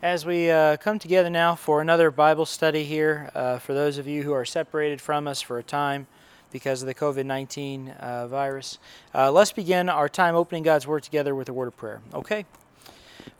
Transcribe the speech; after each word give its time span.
As 0.00 0.24
we 0.24 0.48
uh, 0.48 0.76
come 0.76 1.00
together 1.00 1.28
now 1.28 1.56
for 1.56 1.80
another 1.80 2.12
Bible 2.12 2.46
study 2.46 2.84
here, 2.84 3.32
uh, 3.34 3.58
for 3.58 3.74
those 3.74 3.98
of 3.98 4.06
you 4.06 4.22
who 4.22 4.32
are 4.32 4.44
separated 4.44 5.00
from 5.00 5.26
us 5.26 5.42
for 5.42 5.58
a 5.58 5.62
time 5.64 6.06
because 6.52 6.82
of 6.82 6.86
the 6.86 6.94
COVID 6.94 7.26
19 7.26 7.88
uh, 7.88 8.28
virus, 8.28 8.78
uh, 9.12 9.32
let's 9.32 9.50
begin 9.50 9.88
our 9.88 10.08
time 10.08 10.36
opening 10.36 10.62
God's 10.62 10.86
Word 10.86 11.02
together 11.02 11.34
with 11.34 11.48
a 11.48 11.52
word 11.52 11.66
of 11.66 11.76
prayer. 11.76 12.00
Okay? 12.14 12.46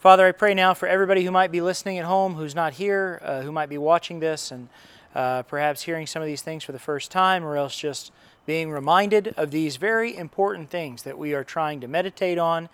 Father, 0.01 0.27
I 0.27 0.33
pray 0.33 0.53
now 0.53 0.75
for 0.75 0.89
everybody 0.89 1.23
who 1.25 1.31
might 1.31 1.53
be 1.53 1.61
listening 1.61 1.97
at 1.97 2.07
home, 2.07 2.35
who's 2.35 2.57
not 2.57 2.73
here, 2.73 3.21
uh, 3.23 3.43
who 3.43 3.53
might 3.53 3.69
be 3.69 3.79
watching 3.79 4.19
this, 4.19 4.51
and 4.51 4.69
uh, 5.15 5.45
perhaps 5.45 5.83
hearing 5.83 6.09
some 6.09 6.23
of 6.23 6.27
these 6.27 6.43
things 6.43 6.65
for 6.65 6.73
the 6.73 6.81
first 6.81 7.13
time, 7.13 7.45
or 7.45 7.57
else 7.57 7.79
just 7.79 8.11
being 8.47 8.73
reminded 8.73 9.33
of 9.37 9.53
these 9.53 9.77
very 9.77 10.17
important 10.17 10.71
things 10.71 11.05
that 11.05 11.19
we 11.19 11.35
are 11.35 11.45
trying 11.45 11.81
to 11.81 11.87
meditate 11.87 12.37
on 12.37 12.69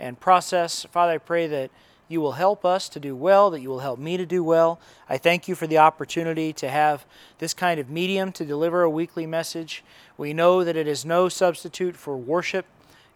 and 0.00 0.18
process. 0.18 0.84
Father, 0.90 1.12
I 1.12 1.18
pray 1.18 1.46
that 1.46 1.70
you 2.08 2.20
will 2.20 2.32
help 2.32 2.64
us 2.64 2.88
to 2.90 3.00
do 3.00 3.14
well, 3.14 3.50
that 3.50 3.60
you 3.60 3.68
will 3.68 3.80
help 3.80 3.98
me 3.98 4.16
to 4.16 4.26
do 4.26 4.42
well. 4.42 4.80
I 5.08 5.18
thank 5.18 5.46
you 5.46 5.54
for 5.54 5.66
the 5.66 5.78
opportunity 5.78 6.52
to 6.54 6.68
have 6.68 7.04
this 7.38 7.54
kind 7.54 7.78
of 7.78 7.90
medium 7.90 8.32
to 8.32 8.44
deliver 8.44 8.82
a 8.82 8.90
weekly 8.90 9.26
message. 9.26 9.84
We 10.16 10.32
know 10.32 10.64
that 10.64 10.76
it 10.76 10.88
is 10.88 11.04
no 11.04 11.28
substitute 11.28 11.96
for 11.96 12.16
worship, 12.16 12.66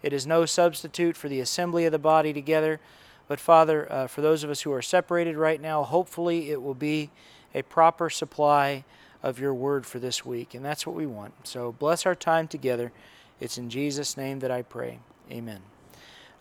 it 0.01 0.13
is 0.13 0.27
no 0.27 0.45
substitute 0.45 1.17
for 1.17 1.29
the 1.29 1.39
assembly 1.39 1.85
of 1.85 1.91
the 1.91 1.99
body 1.99 2.33
together. 2.33 2.79
But 3.27 3.39
Father, 3.39 3.91
uh, 3.91 4.07
for 4.07 4.21
those 4.21 4.43
of 4.43 4.49
us 4.49 4.61
who 4.61 4.71
are 4.73 4.81
separated 4.81 5.37
right 5.37 5.61
now, 5.61 5.83
hopefully 5.83 6.51
it 6.51 6.61
will 6.61 6.73
be 6.73 7.09
a 7.55 7.61
proper 7.61 8.09
supply 8.09 8.83
of 9.23 9.39
your 9.39 9.53
word 9.53 9.85
for 9.85 9.99
this 9.99 10.25
week. 10.25 10.53
And 10.53 10.63
that's 10.63 10.85
what 10.85 10.95
we 10.95 11.05
want. 11.05 11.33
So 11.47 11.71
bless 11.71 12.05
our 12.05 12.15
time 12.15 12.47
together. 12.47 12.91
It's 13.39 13.57
in 13.57 13.69
Jesus' 13.69 14.17
name 14.17 14.39
that 14.39 14.51
I 14.51 14.61
pray. 14.61 14.99
Amen. 15.31 15.72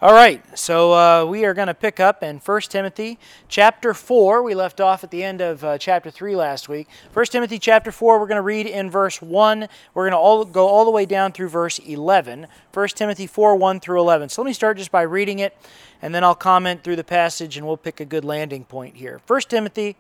All 0.03 0.15
right, 0.15 0.43
so 0.59 0.93
uh, 0.95 1.25
we 1.25 1.45
are 1.45 1.55
going 1.55 1.69
to 1.69 1.75
pick 1.75 2.01
up 2.01 2.25
in 2.25 2.39
1 2.39 2.61
Timothy 2.63 3.21
chapter 3.47 3.95
4. 3.95 4.43
We 4.43 4.53
left 4.53 4.81
off 4.81 5.05
at 5.05 5.13
the 5.13 5.23
end 5.23 5.41
of 5.41 5.63
uh, 5.63 5.79
chapter 5.79 6.11
3 6.11 6.35
last 6.35 6.69
week. 6.69 6.89
1 7.13 7.27
Timothy 7.27 7.61
chapter 7.61 7.93
4, 7.93 8.19
we're 8.19 8.27
going 8.27 8.35
to 8.35 8.43
read 8.43 8.67
in 8.67 8.91
verse 8.91 9.23
1. 9.23 9.69
We're 9.95 10.03
going 10.03 10.11
to 10.11 10.19
all, 10.19 10.45
go 10.45 10.67
all 10.67 10.85
the 10.85 10.91
way 10.91 11.07
down 11.07 11.31
through 11.31 11.51
verse 11.51 11.79
11. 11.79 12.49
1 12.75 12.89
Timothy 12.89 13.29
4, 13.29 13.55
1 13.55 13.79
through 13.79 14.01
11. 14.01 14.31
So 14.31 14.43
let 14.43 14.47
me 14.47 14.53
start 14.53 14.77
just 14.77 14.91
by 14.91 15.03
reading 15.03 15.39
it, 15.39 15.57
and 16.03 16.13
then 16.13 16.25
I'll 16.25 16.35
comment 16.35 16.83
through 16.83 16.97
the 16.97 17.05
passage, 17.05 17.57
and 17.57 17.65
we'll 17.65 17.77
pick 17.77 18.01
a 18.01 18.05
good 18.05 18.25
landing 18.25 18.65
point 18.65 18.97
here. 18.97 19.21
1 19.29 19.41
Timothy 19.43 19.95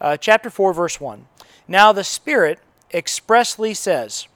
uh, 0.00 0.16
chapter 0.16 0.50
4, 0.50 0.72
verse 0.72 1.00
1. 1.00 1.26
Now 1.66 1.90
the 1.90 2.04
Spirit 2.04 2.60
expressly 2.94 3.74
says 3.74 4.28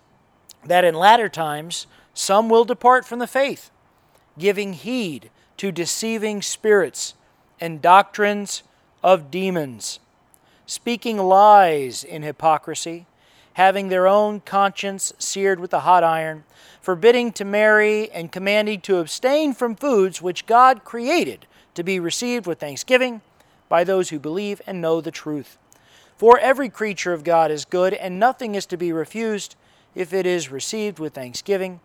that 0.65 0.85
in 0.85 0.97
latter 0.97 1.29
times 1.29 1.87
some 2.13 2.49
will 2.49 2.65
depart 2.65 3.05
from 3.05 3.21
the 3.21 3.29
faith 3.29 3.71
giving 4.39 4.73
heed 4.73 5.31
to 5.57 5.73
deceiving 5.73 6.43
spirits 6.43 7.15
and 7.61 7.81
doctrines 7.81 8.63
of 9.03 9.31
demons, 9.31 9.99
speaking 10.67 11.19
lies 11.19 12.05
in 12.05 12.23
hypocrisy, 12.23 13.07
having 13.55 13.89
their 13.89 14.07
own 14.07 14.41
conscience 14.41 15.13
seared 15.19 15.59
with 15.59 15.73
a 15.73 15.81
hot 15.81 16.05
iron, 16.05 16.45
forbidding 16.81 17.33
to 17.33 17.45
marry, 17.45 18.11
and 18.11 18.31
commanding 18.31 18.81
to 18.81 18.99
abstain 18.99 19.55
from 19.55 19.75
foods 19.75 20.21
which 20.21 20.47
God 20.47 20.85
created 20.85 21.47
to 21.75 21.83
be 21.83 21.99
received 21.99 22.47
with 22.47 22.61
thanksgiving 22.61 23.23
by 23.69 23.83
those 23.85 24.11
who 24.11 24.19
believe 24.19 24.61
and 24.67 24.81
know 24.81 25.01
the 25.01 25.11
truth. 25.11 25.57
For 26.17 26.39
every 26.39 26.69
creature 26.69 27.13
of 27.13 27.25
God 27.25 27.51
is 27.51 27.65
good, 27.65 27.95
and 27.95 28.19
nothing 28.19 28.55
is 28.55 28.67
to 28.67 28.77
be 28.77 28.93
refused 28.93 29.57
if 29.95 30.13
it 30.13 30.27
is 30.27 30.51
received 30.51 30.99
with 30.99 31.15
thanksgiving 31.15 31.81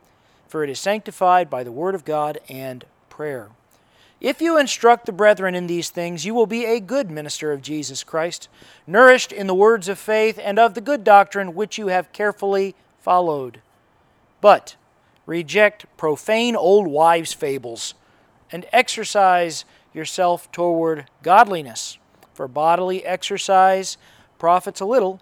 for 0.52 0.66
it 0.66 0.70
is 0.70 0.82
sanctified 0.82 1.50
by 1.50 1.64
the 1.64 1.72
word 1.72 1.96
of 1.96 2.04
God 2.04 2.38
and 2.50 2.84
prayer. 3.08 3.48
If 4.20 4.42
you 4.42 4.60
instruct 4.60 5.06
the 5.06 5.14
brethren 5.14 5.56
in 5.56 5.66
these 5.66 5.90
things, 5.90 6.26
you 6.26 6.34
will 6.34 6.46
be 6.46 6.66
a 6.66 6.82
good 6.82 7.10
minister 7.10 7.54
of 7.54 7.62
Jesus 7.62 8.04
Christ, 8.04 8.50
nourished 8.86 9.32
in 9.32 9.48
the 9.48 9.56
words 9.56 9.88
of 9.88 9.98
faith 9.98 10.38
and 10.44 10.60
of 10.60 10.74
the 10.74 10.82
good 10.82 11.06
doctrine 11.06 11.56
which 11.56 11.78
you 11.78 11.88
have 11.88 12.12
carefully 12.12 12.76
followed. 13.00 13.62
But 14.42 14.76
reject 15.26 15.86
profane 15.96 16.58
old 16.58 16.86
wives' 16.86 17.32
fables, 17.32 17.94
and 18.52 18.66
exercise 18.74 19.64
yourself 19.94 20.52
toward 20.52 21.06
godliness. 21.24 21.98
For 22.34 22.50
bodily 22.50 23.06
exercise 23.06 23.98
profits 24.38 24.82
a 24.82 24.86
little, 24.86 25.22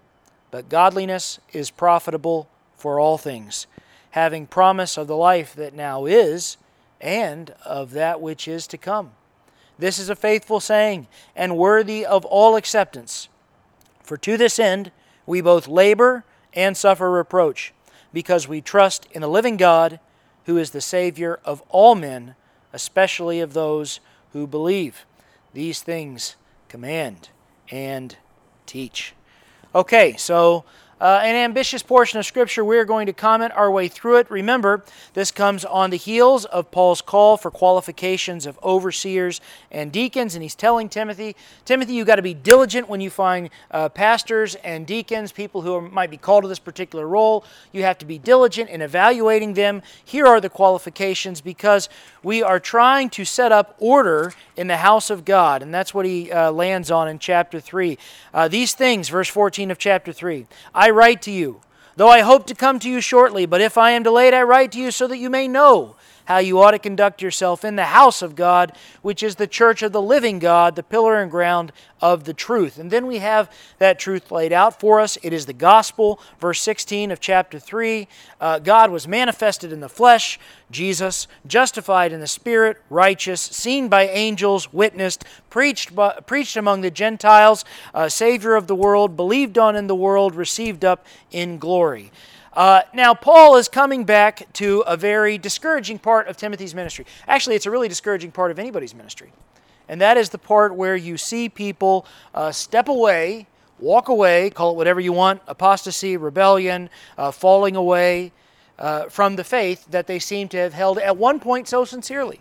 but 0.50 0.68
godliness 0.68 1.38
is 1.52 1.70
profitable 1.70 2.48
for 2.74 2.98
all 2.98 3.16
things 3.16 3.68
having 4.10 4.46
promise 4.46 4.96
of 4.96 5.06
the 5.06 5.16
life 5.16 5.54
that 5.54 5.74
now 5.74 6.04
is 6.04 6.56
and 7.00 7.54
of 7.64 7.92
that 7.92 8.20
which 8.20 8.46
is 8.48 8.66
to 8.66 8.76
come. 8.76 9.12
This 9.78 9.98
is 9.98 10.08
a 10.10 10.16
faithful 10.16 10.60
saying 10.60 11.06
and 11.34 11.56
worthy 11.56 12.04
of 12.04 12.24
all 12.24 12.56
acceptance. 12.56 13.28
For 14.02 14.16
to 14.18 14.36
this 14.36 14.58
end 14.58 14.92
we 15.26 15.40
both 15.40 15.68
labor 15.68 16.24
and 16.52 16.76
suffer 16.76 17.10
reproach, 17.10 17.72
because 18.12 18.48
we 18.48 18.60
trust 18.60 19.06
in 19.12 19.22
the 19.22 19.28
living 19.28 19.56
God, 19.56 20.00
who 20.46 20.58
is 20.58 20.72
the 20.72 20.80
Savior 20.80 21.38
of 21.44 21.62
all 21.68 21.94
men, 21.94 22.34
especially 22.72 23.40
of 23.40 23.52
those 23.52 24.00
who 24.32 24.46
believe. 24.46 25.06
These 25.54 25.82
things 25.82 26.36
command 26.68 27.28
and 27.70 28.16
teach. 28.66 29.14
Okay, 29.74 30.16
so 30.16 30.64
uh, 31.00 31.20
an 31.22 31.34
ambitious 31.34 31.82
portion 31.82 32.18
of 32.18 32.26
Scripture. 32.26 32.64
We're 32.64 32.84
going 32.84 33.06
to 33.06 33.12
comment 33.12 33.52
our 33.54 33.70
way 33.70 33.88
through 33.88 34.18
it. 34.18 34.30
Remember, 34.30 34.84
this 35.14 35.30
comes 35.30 35.64
on 35.64 35.90
the 35.90 35.96
heels 35.96 36.44
of 36.44 36.70
Paul's 36.70 37.00
call 37.00 37.36
for 37.36 37.50
qualifications 37.50 38.46
of 38.46 38.58
overseers 38.62 39.40
and 39.70 39.90
deacons, 39.90 40.34
and 40.34 40.42
he's 40.42 40.54
telling 40.54 40.88
Timothy, 40.88 41.36
Timothy, 41.64 41.94
you've 41.94 42.06
got 42.06 42.16
to 42.16 42.22
be 42.22 42.34
diligent 42.34 42.88
when 42.88 43.00
you 43.00 43.10
find 43.10 43.50
uh, 43.70 43.88
pastors 43.88 44.54
and 44.56 44.86
deacons, 44.86 45.32
people 45.32 45.62
who 45.62 45.74
are, 45.74 45.80
might 45.80 46.10
be 46.10 46.16
called 46.16 46.44
to 46.44 46.48
this 46.48 46.58
particular 46.58 47.06
role. 47.06 47.44
You 47.72 47.82
have 47.82 47.98
to 47.98 48.06
be 48.06 48.18
diligent 48.18 48.68
in 48.70 48.82
evaluating 48.82 49.54
them. 49.54 49.82
Here 50.04 50.26
are 50.26 50.40
the 50.40 50.50
qualifications 50.50 51.40
because 51.40 51.88
we 52.22 52.42
are 52.42 52.60
trying 52.60 53.08
to 53.10 53.24
set 53.24 53.52
up 53.52 53.74
order 53.78 54.34
in 54.56 54.66
the 54.66 54.76
house 54.76 55.08
of 55.08 55.24
God, 55.24 55.62
and 55.62 55.72
that's 55.72 55.94
what 55.94 56.04
he 56.04 56.30
uh, 56.30 56.52
lands 56.52 56.90
on 56.90 57.08
in 57.08 57.18
chapter 57.18 57.60
3. 57.60 57.96
Uh, 58.34 58.48
these 58.48 58.74
things, 58.74 59.08
verse 59.08 59.28
14 59.28 59.70
of 59.70 59.78
chapter 59.78 60.12
3, 60.12 60.46
I 60.74 60.89
I 60.90 60.92
write 60.92 61.22
to 61.22 61.30
you, 61.30 61.60
though 61.94 62.08
I 62.08 62.22
hope 62.22 62.48
to 62.48 62.54
come 62.56 62.80
to 62.80 62.90
you 62.90 63.00
shortly, 63.00 63.46
but 63.46 63.60
if 63.60 63.78
I 63.78 63.92
am 63.92 64.02
delayed, 64.02 64.34
I 64.34 64.42
write 64.42 64.72
to 64.72 64.80
you 64.80 64.90
so 64.90 65.06
that 65.06 65.18
you 65.18 65.30
may 65.30 65.46
know 65.46 65.94
how 66.30 66.38
you 66.38 66.60
ought 66.60 66.70
to 66.70 66.78
conduct 66.78 67.20
yourself 67.20 67.64
in 67.64 67.74
the 67.74 67.86
house 67.86 68.22
of 68.22 68.36
God, 68.36 68.70
which 69.02 69.20
is 69.20 69.34
the 69.34 69.48
church 69.48 69.82
of 69.82 69.90
the 69.90 70.00
living 70.00 70.38
God, 70.38 70.76
the 70.76 70.82
pillar 70.84 71.20
and 71.20 71.28
ground 71.28 71.72
of 72.00 72.22
the 72.22 72.32
truth. 72.32 72.78
And 72.78 72.88
then 72.88 73.08
we 73.08 73.18
have 73.18 73.50
that 73.78 73.98
truth 73.98 74.30
laid 74.30 74.52
out 74.52 74.78
for 74.78 75.00
us. 75.00 75.18
It 75.24 75.32
is 75.32 75.46
the 75.46 75.52
gospel, 75.52 76.20
verse 76.38 76.60
16 76.60 77.10
of 77.10 77.18
chapter 77.18 77.58
3. 77.58 78.06
Uh, 78.40 78.60
God 78.60 78.92
was 78.92 79.08
manifested 79.08 79.72
in 79.72 79.80
the 79.80 79.88
flesh, 79.88 80.38
Jesus, 80.70 81.26
justified 81.48 82.12
in 82.12 82.20
the 82.20 82.28
spirit, 82.28 82.80
righteous, 82.90 83.40
seen 83.40 83.88
by 83.88 84.06
angels, 84.06 84.72
witnessed, 84.72 85.24
preached, 85.50 85.96
by, 85.96 86.12
preached 86.28 86.56
among 86.56 86.82
the 86.82 86.92
Gentiles, 86.92 87.64
uh, 87.92 88.08
Savior 88.08 88.54
of 88.54 88.68
the 88.68 88.76
world, 88.76 89.16
believed 89.16 89.58
on 89.58 89.74
in 89.74 89.88
the 89.88 89.96
world, 89.96 90.36
received 90.36 90.84
up 90.84 91.04
in 91.32 91.58
glory. 91.58 92.12
Uh, 92.52 92.82
now, 92.92 93.14
Paul 93.14 93.56
is 93.56 93.68
coming 93.68 94.04
back 94.04 94.52
to 94.54 94.80
a 94.80 94.96
very 94.96 95.38
discouraging 95.38 95.98
part 95.98 96.26
of 96.26 96.36
Timothy's 96.36 96.74
ministry. 96.74 97.06
Actually, 97.28 97.56
it's 97.56 97.66
a 97.66 97.70
really 97.70 97.88
discouraging 97.88 98.32
part 98.32 98.50
of 98.50 98.58
anybody's 98.58 98.94
ministry. 98.94 99.32
And 99.88 100.00
that 100.00 100.16
is 100.16 100.30
the 100.30 100.38
part 100.38 100.74
where 100.74 100.96
you 100.96 101.16
see 101.16 101.48
people 101.48 102.06
uh, 102.34 102.52
step 102.52 102.88
away, 102.88 103.46
walk 103.78 104.08
away, 104.08 104.50
call 104.50 104.72
it 104.72 104.76
whatever 104.76 105.00
you 105.00 105.12
want 105.12 105.42
apostasy, 105.46 106.16
rebellion, 106.16 106.90
uh, 107.16 107.30
falling 107.30 107.76
away 107.76 108.32
uh, 108.78 109.04
from 109.04 109.36
the 109.36 109.44
faith 109.44 109.86
that 109.90 110.06
they 110.06 110.18
seem 110.18 110.48
to 110.48 110.56
have 110.56 110.74
held 110.74 110.98
at 110.98 111.16
one 111.16 111.38
point 111.38 111.68
so 111.68 111.84
sincerely. 111.84 112.40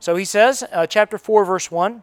So 0.00 0.16
he 0.16 0.24
says, 0.24 0.64
uh, 0.72 0.86
chapter 0.86 1.18
4, 1.18 1.44
verse 1.44 1.70
1. 1.70 2.02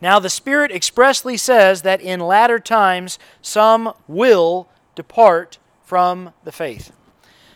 Now 0.00 0.18
the 0.18 0.30
Spirit 0.30 0.70
expressly 0.70 1.36
says 1.36 1.82
that 1.82 2.00
in 2.00 2.20
latter 2.20 2.58
times 2.58 3.18
some 3.40 3.92
will 4.06 4.68
depart 4.94 5.58
from 5.84 6.32
the 6.44 6.52
faith. 6.52 6.92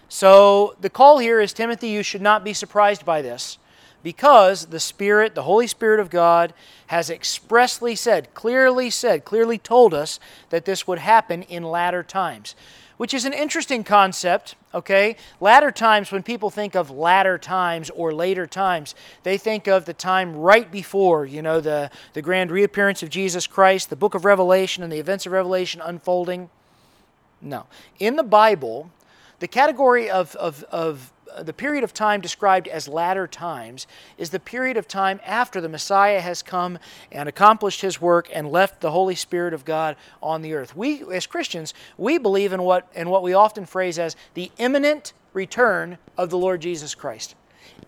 So 0.09 0.77
the 0.81 0.91
call 0.91 1.19
here 1.19 1.41
is 1.41 1.53
Timothy, 1.53 1.89
you 1.89 2.03
should 2.03 2.23
not 2.23 2.45
be 2.45 2.53
surprised 2.53 3.05
by 3.05 3.23
this 3.23 3.59
because 4.03 4.67
the 4.67 4.81
Spirit, 4.81 5.35
the 5.35 5.43
Holy 5.43 5.67
Spirit 5.67 6.01
of 6.01 6.11
God, 6.11 6.55
has 6.87 7.11
expressly 7.11 7.95
said, 7.95 8.33
clearly 8.35 8.91
said, 8.91 9.25
clearly 9.25 9.59
told 9.59 9.93
us 9.93 10.21
that 10.51 10.65
this 10.65 10.87
would 10.87 10.99
happen 10.99 11.43
in 11.43 11.63
latter 11.63 12.03
times. 12.03 12.55
Which 12.97 13.15
is 13.15 13.25
an 13.25 13.33
interesting 13.33 13.85
concept, 13.85 14.57
okay? 14.75 15.17
Latter 15.41 15.71
times, 15.71 16.11
when 16.11 16.25
people 16.25 16.51
think 16.51 16.75
of 16.75 16.91
latter 16.91 17.39
times 17.39 17.91
or 17.91 18.13
later 18.13 18.47
times, 18.47 18.97
they 19.23 19.39
think 19.39 19.69
of 19.69 19.85
the 19.85 19.95
time 19.95 20.35
right 20.35 20.71
before, 20.71 21.25
you 21.25 21.41
know, 21.41 21.61
the, 21.61 21.91
the 22.15 22.23
grand 22.23 22.51
reappearance 22.51 23.03
of 23.05 23.09
Jesus 23.09 23.47
Christ, 23.47 23.89
the 23.89 23.97
book 23.97 24.15
of 24.15 24.25
Revelation, 24.25 24.83
and 24.83 24.93
the 24.93 24.99
events 24.99 25.27
of 25.27 25.33
Revelation 25.33 25.81
unfolding. 25.81 26.51
No. 27.41 27.67
In 27.99 28.17
the 28.17 28.23
Bible, 28.23 28.91
the 29.39 29.49
category 29.49 30.11
of, 30.11 30.35
of, 30.37 30.65
of 30.65 31.13
uh, 31.35 31.43
the 31.43 31.53
period 31.53 31.85
of 31.85 31.95
time 31.95 32.21
described 32.21 32.67
as 32.69 32.89
latter 32.89 33.27
times 33.27 33.87
is 34.17 34.31
the 34.31 34.41
period 34.41 34.77
of 34.77 34.89
time 34.89 35.21
after 35.25 35.61
the 35.61 35.69
Messiah 35.69 36.21
has 36.21 36.43
come 36.43 36.79
and 37.13 37.29
accomplished 37.29 37.81
his 37.81 38.01
work 38.01 38.29
and 38.33 38.51
left 38.51 38.81
the 38.81 38.91
Holy 38.91 39.15
Spirit 39.15 39.55
of 39.55 39.65
God 39.65 39.97
on 40.23 40.43
the 40.43 40.55
earth. 40.55 40.77
We, 40.77 41.05
as 41.13 41.27
Christians, 41.27 41.75
we 41.97 42.19
believe 42.19 42.53
in 42.53 42.63
what, 42.63 42.91
in 42.95 43.11
what 43.11 43.23
we 43.23 43.35
often 43.35 43.67
phrase 43.67 43.99
as 43.99 44.17
the 44.35 44.51
imminent 44.59 45.13
return 45.33 45.99
of 46.17 46.31
the 46.31 46.39
Lord 46.39 46.61
Jesus 46.61 46.95
Christ. 46.95 47.35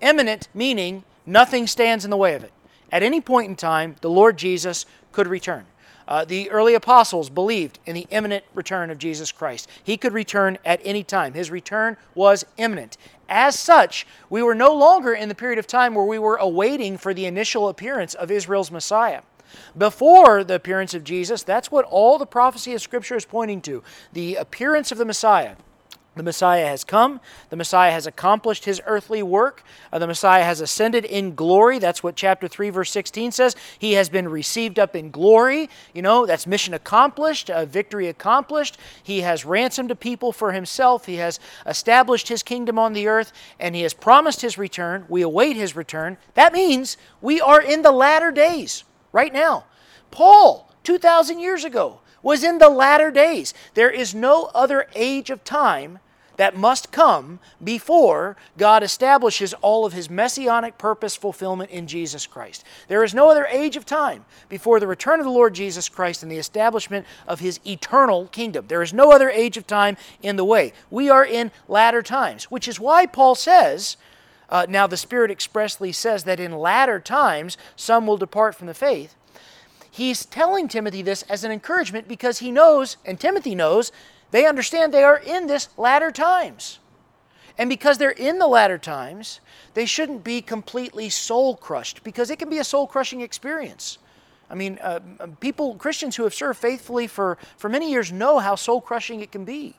Imminent 0.00 0.48
meaning 0.54 1.04
nothing 1.26 1.66
stands 1.66 2.04
in 2.04 2.10
the 2.10 2.16
way 2.16 2.34
of 2.34 2.44
it. 2.44 2.52
At 2.92 3.02
any 3.02 3.20
point 3.20 3.48
in 3.48 3.56
time, 3.56 3.96
the 4.00 4.10
Lord 4.10 4.36
Jesus 4.36 4.86
could 5.12 5.26
return. 5.26 5.66
Uh, 6.10 6.24
the 6.24 6.50
early 6.50 6.74
apostles 6.74 7.30
believed 7.30 7.78
in 7.86 7.94
the 7.94 8.08
imminent 8.10 8.44
return 8.52 8.90
of 8.90 8.98
Jesus 8.98 9.30
Christ. 9.30 9.68
He 9.84 9.96
could 9.96 10.12
return 10.12 10.58
at 10.64 10.80
any 10.82 11.04
time. 11.04 11.34
His 11.34 11.52
return 11.52 11.96
was 12.16 12.44
imminent. 12.56 12.96
As 13.28 13.56
such, 13.56 14.04
we 14.28 14.42
were 14.42 14.56
no 14.56 14.74
longer 14.74 15.14
in 15.14 15.28
the 15.28 15.36
period 15.36 15.60
of 15.60 15.68
time 15.68 15.94
where 15.94 16.04
we 16.04 16.18
were 16.18 16.34
awaiting 16.36 16.98
for 16.98 17.14
the 17.14 17.26
initial 17.26 17.68
appearance 17.68 18.14
of 18.14 18.28
Israel's 18.28 18.72
Messiah. 18.72 19.22
Before 19.78 20.42
the 20.42 20.56
appearance 20.56 20.94
of 20.94 21.04
Jesus, 21.04 21.44
that's 21.44 21.70
what 21.70 21.84
all 21.84 22.18
the 22.18 22.26
prophecy 22.26 22.74
of 22.74 22.82
Scripture 22.82 23.16
is 23.16 23.24
pointing 23.24 23.60
to 23.62 23.84
the 24.12 24.34
appearance 24.34 24.90
of 24.90 24.98
the 24.98 25.04
Messiah. 25.04 25.54
The 26.16 26.24
Messiah 26.24 26.66
has 26.66 26.82
come. 26.82 27.20
The 27.50 27.56
Messiah 27.56 27.92
has 27.92 28.04
accomplished 28.04 28.64
his 28.64 28.82
earthly 28.84 29.22
work. 29.22 29.62
Uh, 29.92 30.00
the 30.00 30.08
Messiah 30.08 30.42
has 30.42 30.60
ascended 30.60 31.04
in 31.04 31.36
glory. 31.36 31.78
That's 31.78 32.02
what 32.02 32.16
chapter 32.16 32.48
3, 32.48 32.70
verse 32.70 32.90
16 32.90 33.30
says. 33.30 33.54
He 33.78 33.92
has 33.92 34.08
been 34.08 34.28
received 34.28 34.80
up 34.80 34.96
in 34.96 35.12
glory. 35.12 35.70
You 35.94 36.02
know, 36.02 36.26
that's 36.26 36.48
mission 36.48 36.74
accomplished, 36.74 37.48
uh, 37.48 37.64
victory 37.64 38.08
accomplished. 38.08 38.76
He 39.00 39.20
has 39.20 39.44
ransomed 39.44 39.92
a 39.92 39.94
people 39.94 40.32
for 40.32 40.50
himself. 40.50 41.06
He 41.06 41.16
has 41.16 41.38
established 41.64 42.26
his 42.26 42.42
kingdom 42.42 42.76
on 42.76 42.92
the 42.92 43.06
earth, 43.06 43.32
and 43.60 43.76
he 43.76 43.82
has 43.82 43.94
promised 43.94 44.40
his 44.40 44.58
return. 44.58 45.04
We 45.08 45.22
await 45.22 45.56
his 45.56 45.76
return. 45.76 46.18
That 46.34 46.52
means 46.52 46.96
we 47.20 47.40
are 47.40 47.62
in 47.62 47.82
the 47.82 47.92
latter 47.92 48.32
days 48.32 48.82
right 49.12 49.32
now. 49.32 49.64
Paul, 50.10 50.72
2,000 50.82 51.38
years 51.38 51.64
ago, 51.64 52.00
was 52.22 52.44
in 52.44 52.58
the 52.58 52.68
latter 52.68 53.10
days. 53.10 53.54
There 53.74 53.90
is 53.90 54.14
no 54.14 54.50
other 54.54 54.86
age 54.94 55.30
of 55.30 55.44
time 55.44 55.98
that 56.40 56.56
must 56.56 56.90
come 56.90 57.38
before 57.62 58.34
God 58.56 58.82
establishes 58.82 59.52
all 59.60 59.84
of 59.84 59.92
his 59.92 60.08
messianic 60.08 60.78
purpose 60.78 61.14
fulfillment 61.14 61.70
in 61.70 61.86
Jesus 61.86 62.26
Christ. 62.26 62.64
There 62.88 63.04
is 63.04 63.12
no 63.12 63.30
other 63.30 63.44
age 63.44 63.76
of 63.76 63.84
time 63.84 64.24
before 64.48 64.80
the 64.80 64.86
return 64.86 65.20
of 65.20 65.26
the 65.26 65.30
Lord 65.30 65.52
Jesus 65.52 65.90
Christ 65.90 66.22
and 66.22 66.32
the 66.32 66.38
establishment 66.38 67.04
of 67.28 67.40
his 67.40 67.60
eternal 67.66 68.26
kingdom. 68.28 68.64
There 68.68 68.80
is 68.80 68.94
no 68.94 69.12
other 69.12 69.28
age 69.28 69.58
of 69.58 69.66
time 69.66 69.98
in 70.22 70.36
the 70.36 70.44
way. 70.46 70.72
We 70.90 71.10
are 71.10 71.26
in 71.26 71.50
latter 71.68 72.00
times, 72.00 72.44
which 72.44 72.66
is 72.66 72.80
why 72.80 73.04
Paul 73.04 73.34
says, 73.34 73.98
uh, 74.48 74.64
now 74.66 74.86
the 74.86 74.96
Spirit 74.96 75.30
expressly 75.30 75.92
says 75.92 76.24
that 76.24 76.40
in 76.40 76.52
latter 76.52 77.00
times 77.00 77.58
some 77.76 78.06
will 78.06 78.16
depart 78.16 78.54
from 78.54 78.66
the 78.66 78.72
faith 78.72 79.14
he's 79.90 80.24
telling 80.24 80.68
Timothy 80.68 81.02
this 81.02 81.22
as 81.22 81.44
an 81.44 81.50
encouragement 81.50 82.08
because 82.08 82.38
he 82.38 82.50
knows, 82.50 82.96
and 83.04 83.18
Timothy 83.18 83.54
knows, 83.54 83.92
they 84.30 84.46
understand 84.46 84.92
they 84.92 85.04
are 85.04 85.18
in 85.18 85.46
this 85.46 85.68
latter 85.76 86.10
times. 86.10 86.78
And 87.58 87.68
because 87.68 87.98
they're 87.98 88.10
in 88.10 88.38
the 88.38 88.46
latter 88.46 88.78
times, 88.78 89.40
they 89.74 89.84
shouldn't 89.84 90.24
be 90.24 90.40
completely 90.40 91.10
soul 91.10 91.56
crushed 91.56 92.02
because 92.02 92.30
it 92.30 92.38
can 92.38 92.48
be 92.48 92.58
a 92.58 92.64
soul 92.64 92.86
crushing 92.86 93.20
experience. 93.20 93.98
I 94.48 94.54
mean, 94.54 94.78
uh, 94.82 95.00
people, 95.40 95.74
Christians 95.74 96.16
who 96.16 96.24
have 96.24 96.34
served 96.34 96.58
faithfully 96.58 97.06
for, 97.06 97.38
for 97.56 97.68
many 97.68 97.90
years 97.90 98.10
know 98.10 98.38
how 98.38 98.54
soul 98.54 98.80
crushing 98.80 99.20
it 99.20 99.30
can 99.30 99.44
be. 99.44 99.74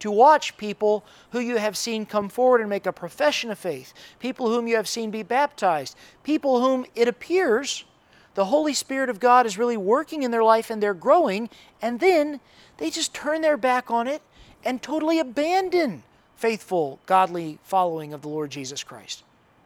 To 0.00 0.10
watch 0.10 0.56
people 0.56 1.04
who 1.30 1.38
you 1.38 1.58
have 1.58 1.76
seen 1.76 2.06
come 2.06 2.28
forward 2.28 2.60
and 2.60 2.68
make 2.68 2.86
a 2.86 2.92
profession 2.92 3.50
of 3.50 3.58
faith, 3.58 3.94
people 4.18 4.48
whom 4.48 4.66
you 4.66 4.74
have 4.76 4.88
seen 4.88 5.12
be 5.12 5.22
baptized, 5.22 5.96
people 6.24 6.60
whom 6.60 6.84
it 6.96 7.06
appears 7.06 7.84
the 8.34 8.46
Holy 8.46 8.74
Spirit 8.74 9.10
of 9.10 9.20
God 9.20 9.46
is 9.46 9.58
really 9.58 9.76
working 9.76 10.22
in 10.22 10.30
their 10.30 10.44
life 10.44 10.70
and 10.70 10.82
they're 10.82 10.94
growing, 10.94 11.50
and 11.80 12.00
then 12.00 12.40
they 12.78 12.90
just 12.90 13.14
turn 13.14 13.42
their 13.42 13.56
back 13.56 13.90
on 13.90 14.06
it 14.06 14.22
and 14.64 14.82
totally 14.82 15.18
abandon 15.18 16.02
faithful, 16.42 16.98
godly 17.06 17.60
following 17.62 18.12
of 18.12 18.22
the 18.22 18.28
Lord 18.28 18.50
Jesus 18.50 18.82
Christ. 18.82 19.22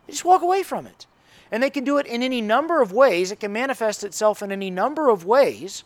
They 0.06 0.12
just 0.12 0.26
walk 0.26 0.42
away 0.42 0.62
from 0.62 0.86
it. 0.86 1.06
And 1.50 1.62
they 1.62 1.70
can 1.70 1.84
do 1.84 1.96
it 1.96 2.06
in 2.06 2.22
any 2.22 2.42
number 2.42 2.82
of 2.82 2.92
ways. 2.92 3.30
It 3.30 3.40
can 3.40 3.50
manifest 3.50 4.04
itself 4.04 4.42
in 4.42 4.52
any 4.52 4.68
number 4.68 5.08
of 5.08 5.24
ways, 5.24 5.84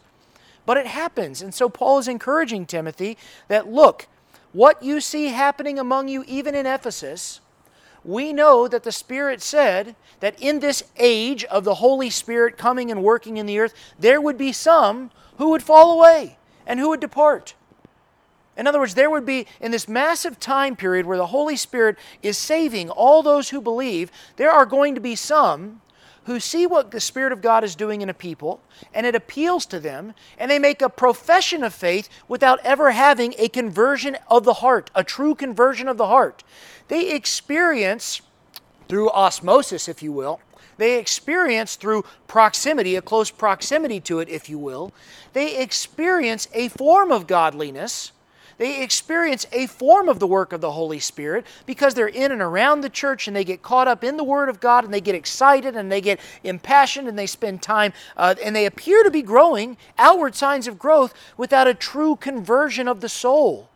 but 0.66 0.76
it 0.76 0.86
happens. 0.86 1.42
And 1.42 1.54
so 1.54 1.68
Paul 1.68 1.98
is 1.98 2.08
encouraging 2.08 2.66
Timothy 2.66 3.16
that 3.46 3.68
look, 3.68 4.08
what 4.52 4.82
you 4.82 5.00
see 5.00 5.26
happening 5.26 5.78
among 5.78 6.08
you, 6.08 6.24
even 6.26 6.56
in 6.56 6.66
Ephesus, 6.66 7.40
we 8.04 8.32
know 8.32 8.68
that 8.68 8.82
the 8.82 8.92
Spirit 8.92 9.42
said 9.42 9.94
that 10.20 10.40
in 10.40 10.60
this 10.60 10.82
age 10.96 11.44
of 11.44 11.64
the 11.64 11.76
Holy 11.76 12.10
Spirit 12.10 12.56
coming 12.56 12.90
and 12.90 13.02
working 13.02 13.36
in 13.36 13.46
the 13.46 13.58
earth, 13.58 13.74
there 13.98 14.20
would 14.20 14.38
be 14.38 14.52
some 14.52 15.10
who 15.38 15.50
would 15.50 15.62
fall 15.62 15.92
away 15.92 16.38
and 16.66 16.80
who 16.80 16.88
would 16.90 17.00
depart. 17.00 17.54
In 18.56 18.66
other 18.66 18.78
words, 18.78 18.94
there 18.94 19.10
would 19.10 19.24
be, 19.24 19.46
in 19.60 19.70
this 19.70 19.88
massive 19.88 20.38
time 20.38 20.76
period 20.76 21.06
where 21.06 21.16
the 21.16 21.28
Holy 21.28 21.56
Spirit 21.56 21.96
is 22.22 22.36
saving 22.36 22.90
all 22.90 23.22
those 23.22 23.50
who 23.50 23.60
believe, 23.60 24.10
there 24.36 24.50
are 24.50 24.66
going 24.66 24.94
to 24.94 25.00
be 25.00 25.14
some 25.14 25.80
who 26.30 26.38
see 26.38 26.64
what 26.64 26.92
the 26.92 27.00
Spirit 27.00 27.32
of 27.32 27.42
God 27.42 27.64
is 27.64 27.74
doing 27.74 28.02
in 28.02 28.08
a 28.08 28.14
people, 28.14 28.60
and 28.94 29.04
it 29.04 29.16
appeals 29.16 29.66
to 29.66 29.80
them, 29.80 30.14
and 30.38 30.48
they 30.48 30.60
make 30.60 30.80
a 30.80 30.88
profession 30.88 31.64
of 31.64 31.74
faith 31.74 32.08
without 32.28 32.60
ever 32.62 32.92
having 32.92 33.34
a 33.36 33.48
conversion 33.48 34.16
of 34.28 34.44
the 34.44 34.54
heart, 34.54 34.92
a 34.94 35.02
true 35.02 35.34
conversion 35.34 35.88
of 35.88 35.96
the 35.96 36.06
heart. 36.06 36.44
They 36.86 37.10
experience, 37.10 38.22
through 38.88 39.10
osmosis, 39.10 39.88
if 39.88 40.04
you 40.04 40.12
will, 40.12 40.40
they 40.76 41.00
experience 41.00 41.74
through 41.74 42.04
proximity, 42.28 42.94
a 42.94 43.02
close 43.02 43.32
proximity 43.32 43.98
to 44.02 44.20
it, 44.20 44.28
if 44.28 44.48
you 44.48 44.56
will, 44.56 44.92
they 45.32 45.60
experience 45.60 46.46
a 46.54 46.68
form 46.68 47.10
of 47.10 47.26
godliness. 47.26 48.12
They 48.60 48.82
experience 48.82 49.46
a 49.52 49.66
form 49.68 50.06
of 50.06 50.18
the 50.18 50.26
work 50.26 50.52
of 50.52 50.60
the 50.60 50.72
Holy 50.72 50.98
Spirit 50.98 51.46
because 51.64 51.94
they're 51.94 52.06
in 52.06 52.30
and 52.30 52.42
around 52.42 52.82
the 52.82 52.90
church 52.90 53.26
and 53.26 53.34
they 53.34 53.42
get 53.42 53.62
caught 53.62 53.88
up 53.88 54.04
in 54.04 54.18
the 54.18 54.22
Word 54.22 54.50
of 54.50 54.60
God 54.60 54.84
and 54.84 54.92
they 54.92 55.00
get 55.00 55.14
excited 55.14 55.76
and 55.76 55.90
they 55.90 56.02
get 56.02 56.20
impassioned 56.44 57.08
and 57.08 57.18
they 57.18 57.26
spend 57.26 57.62
time 57.62 57.94
uh, 58.18 58.34
and 58.44 58.54
they 58.54 58.66
appear 58.66 59.02
to 59.02 59.10
be 59.10 59.22
growing, 59.22 59.78
outward 59.96 60.34
signs 60.34 60.68
of 60.68 60.78
growth, 60.78 61.14
without 61.38 61.68
a 61.68 61.72
true 61.72 62.16
conversion 62.16 62.86
of 62.86 63.00
the 63.00 63.08
soul. 63.08 63.69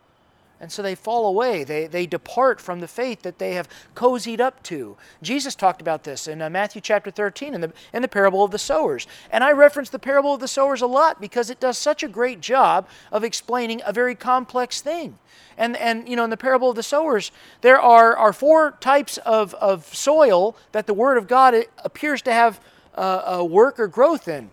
And 0.59 0.71
so 0.71 0.81
they 0.81 0.95
fall 0.95 1.27
away. 1.27 1.63
They, 1.65 1.85
they 1.85 2.05
depart 2.05 2.61
from 2.61 2.79
the 2.79 2.87
faith 2.87 3.23
that 3.23 3.39
they 3.39 3.55
have 3.55 3.67
cozied 3.93 4.39
up 4.39 4.63
to. 4.63 4.95
Jesus 5.21 5.53
talked 5.53 5.81
about 5.81 6.05
this 6.05 6.27
in 6.27 6.41
uh, 6.41 6.49
Matthew 6.49 6.81
chapter 6.81 7.11
13 7.11 7.53
in 7.53 7.61
the, 7.61 7.73
in 7.93 8.01
the 8.01 8.07
parable 8.07 8.43
of 8.43 8.51
the 8.51 8.57
sowers. 8.57 9.05
And 9.31 9.43
I 9.43 9.51
reference 9.51 9.89
the 9.89 9.99
parable 9.99 10.33
of 10.33 10.39
the 10.39 10.47
sowers 10.47 10.81
a 10.81 10.87
lot 10.87 11.19
because 11.19 11.49
it 11.49 11.59
does 11.59 11.77
such 11.77 12.03
a 12.03 12.07
great 12.07 12.39
job 12.39 12.87
of 13.11 13.23
explaining 13.23 13.81
a 13.85 13.91
very 13.91 14.15
complex 14.15 14.79
thing. 14.79 15.17
And, 15.57 15.75
and 15.77 16.07
you 16.07 16.15
know, 16.15 16.23
in 16.23 16.29
the 16.29 16.37
parable 16.37 16.69
of 16.69 16.75
the 16.75 16.83
sowers, 16.83 17.31
there 17.61 17.79
are, 17.79 18.15
are 18.15 18.33
four 18.33 18.77
types 18.79 19.17
of, 19.19 19.53
of 19.55 19.93
soil 19.93 20.55
that 20.71 20.87
the 20.87 20.93
Word 20.93 21.17
of 21.17 21.27
God 21.27 21.55
appears 21.83 22.21
to 22.23 22.33
have 22.33 22.61
uh, 22.95 23.23
a 23.25 23.45
work 23.45 23.79
or 23.79 23.87
growth 23.87 24.27
in. 24.27 24.49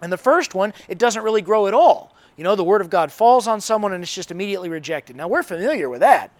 And 0.00 0.12
the 0.12 0.18
first 0.18 0.54
one, 0.54 0.72
it 0.88 0.98
doesn't 0.98 1.22
really 1.22 1.42
grow 1.42 1.66
at 1.66 1.74
all. 1.74 2.13
You 2.36 2.44
know, 2.44 2.56
the 2.56 2.64
Word 2.64 2.80
of 2.80 2.90
God 2.90 3.12
falls 3.12 3.46
on 3.46 3.60
someone 3.60 3.92
and 3.92 4.02
it's 4.02 4.14
just 4.14 4.30
immediately 4.30 4.68
rejected. 4.68 5.16
Now, 5.16 5.28
we're 5.28 5.42
familiar 5.42 5.88
with 5.88 6.00
that. 6.00 6.30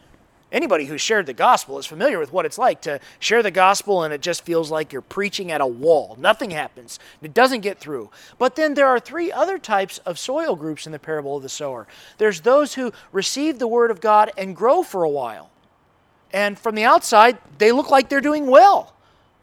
Anybody 0.51 0.85
who's 0.85 1.01
shared 1.01 1.27
the 1.27 1.33
gospel 1.33 1.79
is 1.79 1.87
familiar 1.87 2.19
with 2.21 2.33
what 2.33 2.47
it's 2.47 2.59
like 2.59 2.81
to 2.83 3.01
share 3.19 3.43
the 3.43 3.51
gospel 3.51 4.05
and 4.05 4.15
it 4.15 4.21
just 4.21 4.45
feels 4.45 4.71
like 4.71 4.93
you're 4.93 5.03
preaching 5.03 5.51
at 5.51 5.61
a 5.61 5.67
wall. 5.67 6.17
Nothing 6.19 6.51
happens, 6.51 7.01
it 7.21 7.35
doesn't 7.35 7.63
get 7.63 7.81
through. 7.81 8.11
But 8.39 8.55
then 8.55 8.75
there 8.75 8.87
are 8.87 9.01
three 9.01 9.33
other 9.33 9.59
types 9.59 9.99
of 9.99 10.17
soil 10.17 10.55
groups 10.55 10.87
in 10.87 10.93
the 10.93 10.99
parable 11.01 11.37
of 11.37 11.43
the 11.43 11.49
sower 11.49 11.89
there's 12.19 12.43
those 12.43 12.75
who 12.75 12.93
receive 13.11 13.59
the 13.59 13.67
Word 13.67 13.91
of 13.91 14.01
God 14.01 14.31
and 14.39 14.55
grow 14.55 14.85
for 14.85 15.03
a 15.03 15.11
while. 15.11 15.51
And 16.33 16.57
from 16.59 16.77
the 16.77 16.85
outside, 16.85 17.39
they 17.59 17.73
look 17.73 17.91
like 17.91 18.09
they're 18.09 18.21
doing 18.21 18.47
well 18.47 18.94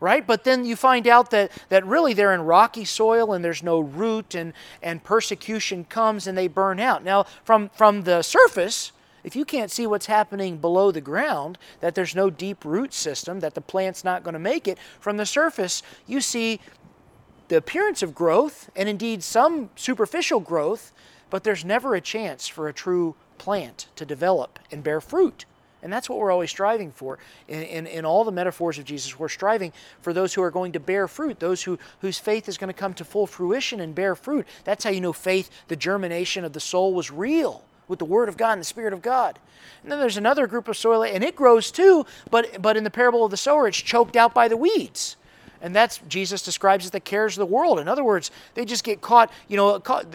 right? 0.02 0.26
But 0.28 0.44
then 0.44 0.66
you 0.66 0.76
find 0.76 1.08
out 1.08 1.32
that, 1.32 1.52
that 1.70 1.86
really 1.86 2.14
they're 2.14 2.34
in 2.34 2.42
rocky 2.42 2.84
soil 2.84 3.32
and 3.32 3.46
there's 3.46 3.64
no 3.64 3.80
root 3.80 4.36
and, 4.36 4.52
and 4.84 5.02
persecution 5.02 5.86
comes 5.86 6.28
and 6.28 6.38
they 6.38 6.50
burn 6.50 6.82
out. 6.82 7.06
Now, 7.06 7.24
from, 7.46 7.70
from 7.70 8.02
the 8.02 8.24
surface, 8.24 8.92
if 9.24 9.36
you 9.36 9.46
can't 9.46 9.70
see 9.72 9.86
what's 9.86 10.08
happening 10.08 10.58
below 10.58 10.92
the 10.92 11.00
ground, 11.00 11.60
that 11.80 11.94
there's 11.94 12.16
no 12.16 12.32
deep 12.32 12.66
root 12.66 12.94
system, 12.94 13.40
that 13.42 13.54
the 13.54 13.62
plant's 13.62 14.04
not 14.04 14.24
going 14.24 14.34
to 14.34 14.40
make 14.40 14.68
it, 14.68 14.80
from 15.00 15.18
the 15.18 15.26
surface, 15.26 15.84
you 16.08 16.20
see 16.20 16.60
the 17.48 17.58
appearance 17.58 18.02
of 18.02 18.16
growth 18.16 18.72
and 18.76 18.90
indeed 18.90 19.22
some 19.22 19.70
superficial 19.76 20.40
growth, 20.40 20.92
but 21.30 21.44
there's 21.44 21.64
never 21.64 21.94
a 21.94 22.02
chance 22.02 22.48
for 22.48 22.68
a 22.68 22.74
true 22.74 23.16
plant 23.38 23.88
to 23.96 24.06
develop 24.06 24.58
and 24.72 24.84
bear 24.84 25.00
fruit. 25.00 25.46
And 25.84 25.92
that's 25.92 26.10
what 26.10 26.20
we're 26.20 26.32
always 26.32 26.50
striving 26.50 26.92
for. 26.92 27.18
In, 27.48 27.64
in, 27.64 27.88
in, 27.88 28.06
all 28.06 28.24
the 28.24 28.32
metaphors 28.32 28.78
of 28.78 28.86
Jesus, 28.86 29.18
we're 29.18 29.30
striving 29.30 29.74
for 30.02 30.14
those 30.14 30.34
who 30.34 30.44
are 30.44 30.52
going 30.52 30.74
to 30.74 30.80
bear 30.80 31.08
fruit, 31.08 31.40
those 31.40 31.64
who, 31.64 31.80
whose 32.02 32.20
faith 32.20 32.48
is 32.48 32.58
going 32.58 32.68
to 32.68 32.74
come 32.74 32.94
to 32.96 33.06
full 33.06 33.26
fruition 33.26 33.80
and 33.80 33.96
bear 33.96 34.16
fruit. 34.16 34.48
That's 34.64 34.84
how 34.84 34.92
you 34.92 35.02
know 35.02 35.14
faith, 35.14 35.50
the 35.68 35.76
germination 35.76 36.46
of 36.46 36.54
the 36.54 36.60
soul, 36.60 36.94
was 36.94 37.10
real, 37.10 37.64
with 37.88 38.00
the 38.00 38.06
Word 38.06 38.30
of 38.30 38.38
God 38.38 38.54
and 38.54 38.62
the 38.62 38.66
Spirit 38.66 38.94
of 38.94 39.02
God. 39.02 39.40
And 39.82 39.92
then 39.92 40.00
there's 40.00 40.18
another 40.18 40.46
group 40.46 40.68
of 40.68 40.78
soil, 40.78 41.04
and 41.04 41.24
it 41.24 41.36
grows 41.36 41.72
too, 41.72 42.06
but, 42.30 42.62
but 42.62 42.78
in 42.78 42.84
the 42.84 42.92
parable 42.92 43.26
of 43.26 43.32
the 43.32 43.38
sower, 43.38 43.68
it's 43.68 43.78
choked 43.78 44.16
out 44.16 44.34
by 44.34 44.48
the 44.48 44.58
weeds. 44.58 45.16
And 45.62 45.76
that's 45.76 46.00
Jesus 46.08 46.42
describes 46.42 46.86
as 46.86 46.92
the 46.92 47.00
cares 47.00 47.38
of 47.38 47.48
the 47.48 47.54
world. 47.54 47.80
In 47.80 47.88
other 47.88 48.04
words, 48.04 48.32
they 48.56 48.66
just 48.66 48.84
get 48.84 49.02
caught, 49.02 49.32
you 49.48 49.58
know, 49.58 49.80
caught, 49.80 50.06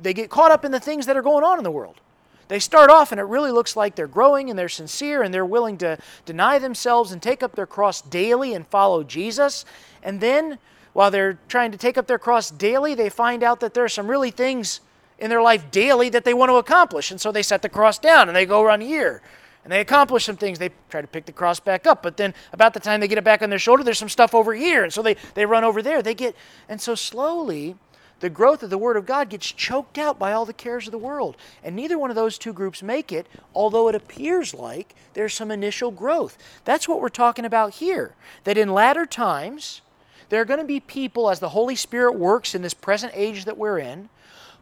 they 0.00 0.14
get 0.14 0.30
caught 0.30 0.52
up 0.52 0.64
in 0.64 0.70
the 0.70 0.80
things 0.80 1.06
that 1.06 1.16
are 1.16 1.22
going 1.22 1.44
on 1.44 1.58
in 1.58 1.64
the 1.64 1.70
world. 1.70 2.00
They 2.48 2.58
start 2.58 2.90
off 2.90 3.12
and 3.12 3.20
it 3.20 3.24
really 3.24 3.50
looks 3.50 3.76
like 3.76 3.94
they're 3.94 4.06
growing 4.06 4.50
and 4.50 4.58
they're 4.58 4.68
sincere 4.68 5.22
and 5.22 5.32
they're 5.32 5.46
willing 5.46 5.78
to 5.78 5.98
deny 6.24 6.58
themselves 6.58 7.12
and 7.12 7.22
take 7.22 7.42
up 7.42 7.54
their 7.54 7.66
cross 7.66 8.00
daily 8.00 8.54
and 8.54 8.66
follow 8.66 9.02
Jesus. 9.02 9.64
And 10.02 10.20
then, 10.20 10.58
while 10.92 11.10
they're 11.10 11.38
trying 11.48 11.72
to 11.72 11.78
take 11.78 11.98
up 11.98 12.06
their 12.06 12.18
cross 12.18 12.50
daily, 12.50 12.94
they 12.94 13.08
find 13.08 13.42
out 13.42 13.60
that 13.60 13.74
there 13.74 13.84
are 13.84 13.88
some 13.88 14.08
really 14.08 14.30
things 14.30 14.80
in 15.18 15.30
their 15.30 15.42
life 15.42 15.70
daily 15.70 16.08
that 16.10 16.24
they 16.24 16.34
want 16.34 16.50
to 16.50 16.56
accomplish. 16.56 17.10
And 17.10 17.20
so 17.20 17.32
they 17.32 17.42
set 17.42 17.62
the 17.62 17.68
cross 17.68 17.98
down 17.98 18.28
and 18.28 18.36
they 18.36 18.46
go 18.46 18.62
around 18.62 18.82
here 18.82 19.22
and 19.64 19.72
they 19.72 19.80
accomplish 19.80 20.24
some 20.24 20.36
things. 20.36 20.58
They 20.58 20.70
try 20.90 21.00
to 21.00 21.06
pick 21.06 21.24
the 21.24 21.32
cross 21.32 21.58
back 21.58 21.86
up, 21.86 22.02
but 22.02 22.16
then 22.16 22.34
about 22.52 22.74
the 22.74 22.80
time 22.80 23.00
they 23.00 23.08
get 23.08 23.18
it 23.18 23.24
back 23.24 23.42
on 23.42 23.50
their 23.50 23.58
shoulder, 23.58 23.82
there's 23.82 23.98
some 23.98 24.08
stuff 24.08 24.34
over 24.34 24.54
here. 24.54 24.84
And 24.84 24.92
so 24.92 25.02
they, 25.02 25.16
they 25.34 25.46
run 25.46 25.64
over 25.64 25.82
there. 25.82 26.02
They 26.02 26.14
get, 26.14 26.36
and 26.68 26.80
so 26.80 26.94
slowly, 26.94 27.76
the 28.24 28.30
growth 28.30 28.62
of 28.62 28.70
the 28.70 28.78
Word 28.78 28.96
of 28.96 29.04
God 29.04 29.28
gets 29.28 29.52
choked 29.52 29.98
out 29.98 30.18
by 30.18 30.32
all 30.32 30.46
the 30.46 30.54
cares 30.54 30.86
of 30.86 30.92
the 30.92 30.96
world. 30.96 31.36
And 31.62 31.76
neither 31.76 31.98
one 31.98 32.08
of 32.08 32.16
those 32.16 32.38
two 32.38 32.54
groups 32.54 32.82
make 32.82 33.12
it, 33.12 33.26
although 33.54 33.86
it 33.90 33.94
appears 33.94 34.54
like 34.54 34.94
there's 35.12 35.34
some 35.34 35.50
initial 35.50 35.90
growth. 35.90 36.38
That's 36.64 36.88
what 36.88 37.02
we're 37.02 37.10
talking 37.10 37.44
about 37.44 37.74
here. 37.74 38.14
That 38.44 38.56
in 38.56 38.72
latter 38.72 39.04
times, 39.04 39.82
there 40.30 40.40
are 40.40 40.46
going 40.46 40.58
to 40.58 40.64
be 40.64 40.80
people, 40.80 41.28
as 41.28 41.38
the 41.38 41.50
Holy 41.50 41.76
Spirit 41.76 42.12
works 42.14 42.54
in 42.54 42.62
this 42.62 42.72
present 42.72 43.12
age 43.14 43.44
that 43.44 43.58
we're 43.58 43.78
in, 43.78 44.08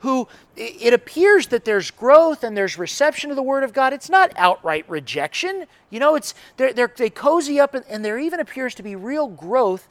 who 0.00 0.26
it 0.56 0.92
appears 0.92 1.46
that 1.46 1.64
there's 1.64 1.92
growth 1.92 2.42
and 2.42 2.56
there's 2.56 2.76
reception 2.76 3.30
of 3.30 3.36
the 3.36 3.44
Word 3.44 3.62
of 3.62 3.72
God. 3.72 3.92
It's 3.92 4.10
not 4.10 4.32
outright 4.34 4.84
rejection. 4.88 5.66
You 5.88 6.00
know, 6.00 6.16
it's 6.16 6.34
they're, 6.56 6.72
they're, 6.72 6.92
they 6.96 7.10
cozy 7.10 7.60
up 7.60 7.74
and, 7.74 7.84
and 7.88 8.04
there 8.04 8.18
even 8.18 8.40
appears 8.40 8.74
to 8.74 8.82
be 8.82 8.96
real 8.96 9.28
growth 9.28 9.86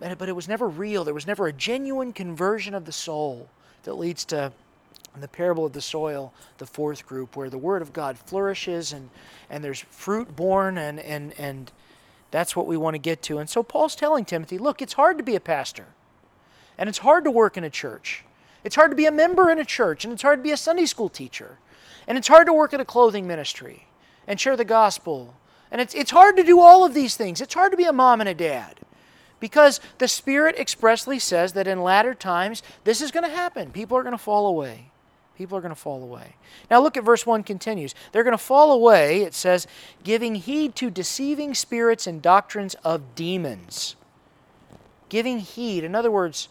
but 0.00 0.28
it 0.28 0.36
was 0.36 0.48
never 0.48 0.68
real. 0.68 1.04
There 1.04 1.14
was 1.14 1.26
never 1.26 1.46
a 1.46 1.52
genuine 1.52 2.12
conversion 2.12 2.74
of 2.74 2.84
the 2.84 2.92
soul 2.92 3.48
that 3.82 3.94
leads 3.94 4.24
to 4.26 4.52
the 5.18 5.28
parable 5.28 5.66
of 5.66 5.72
the 5.72 5.80
soil, 5.80 6.32
the 6.58 6.66
fourth 6.66 7.06
group, 7.06 7.36
where 7.36 7.50
the 7.50 7.58
Word 7.58 7.82
of 7.82 7.92
God 7.92 8.16
flourishes 8.16 8.92
and, 8.92 9.10
and 9.48 9.62
there's 9.62 9.80
fruit 9.80 10.34
born, 10.36 10.78
and, 10.78 11.00
and, 11.00 11.34
and 11.38 11.72
that's 12.30 12.54
what 12.54 12.66
we 12.66 12.76
want 12.76 12.94
to 12.94 12.98
get 12.98 13.22
to. 13.22 13.38
And 13.38 13.50
so 13.50 13.62
Paul's 13.62 13.96
telling 13.96 14.24
Timothy 14.24 14.58
look, 14.58 14.80
it's 14.80 14.94
hard 14.94 15.18
to 15.18 15.24
be 15.24 15.36
a 15.36 15.40
pastor, 15.40 15.86
and 16.78 16.88
it's 16.88 16.98
hard 16.98 17.24
to 17.24 17.30
work 17.30 17.56
in 17.56 17.64
a 17.64 17.70
church. 17.70 18.24
It's 18.62 18.76
hard 18.76 18.90
to 18.90 18.96
be 18.96 19.06
a 19.06 19.12
member 19.12 19.50
in 19.50 19.58
a 19.58 19.64
church, 19.64 20.04
and 20.04 20.12
it's 20.12 20.22
hard 20.22 20.38
to 20.38 20.42
be 20.42 20.52
a 20.52 20.56
Sunday 20.56 20.86
school 20.86 21.08
teacher, 21.08 21.58
and 22.06 22.16
it's 22.16 22.28
hard 22.28 22.46
to 22.46 22.52
work 22.52 22.72
at 22.72 22.80
a 22.80 22.84
clothing 22.84 23.26
ministry 23.26 23.86
and 24.26 24.38
share 24.38 24.56
the 24.56 24.64
gospel. 24.64 25.34
And 25.70 25.80
it's, 25.80 25.94
it's 25.94 26.10
hard 26.10 26.36
to 26.36 26.42
do 26.42 26.60
all 26.60 26.84
of 26.84 26.94
these 26.94 27.16
things. 27.16 27.40
It's 27.40 27.54
hard 27.54 27.72
to 27.72 27.76
be 27.76 27.84
a 27.84 27.92
mom 27.92 28.20
and 28.20 28.28
a 28.28 28.34
dad. 28.34 28.79
Because 29.40 29.80
the 29.98 30.08
Spirit 30.08 30.58
expressly 30.58 31.18
says 31.18 31.54
that 31.54 31.66
in 31.66 31.82
latter 31.82 32.14
times 32.14 32.62
this 32.84 33.00
is 33.00 33.10
going 33.10 33.28
to 33.28 33.34
happen. 33.34 33.70
People 33.70 33.96
are 33.96 34.02
going 34.02 34.12
to 34.12 34.18
fall 34.18 34.46
away. 34.46 34.90
People 35.36 35.56
are 35.56 35.62
going 35.62 35.74
to 35.74 35.80
fall 35.80 36.02
away. 36.02 36.36
Now 36.70 36.82
look 36.82 36.98
at 36.98 37.04
verse 37.04 37.24
1 37.24 37.42
continues. 37.44 37.94
They're 38.12 38.22
going 38.22 38.36
to 38.36 38.38
fall 38.38 38.72
away, 38.72 39.22
it 39.22 39.32
says, 39.32 39.66
giving 40.04 40.34
heed 40.34 40.76
to 40.76 40.90
deceiving 40.90 41.54
spirits 41.54 42.06
and 42.06 42.20
doctrines 42.20 42.74
of 42.84 43.14
demons. 43.14 43.96
Giving 45.08 45.38
heed. 45.38 45.82
In 45.82 45.94
other 45.94 46.10
words, 46.10 46.48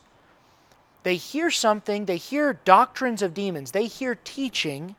they 1.03 1.15
hear 1.15 1.49
something, 1.51 2.05
they 2.05 2.17
hear 2.17 2.59
doctrines 2.65 3.21
of 3.21 3.33
demons, 3.33 3.71
they 3.71 3.85
hear 3.85 4.15
teaching, 4.15 4.95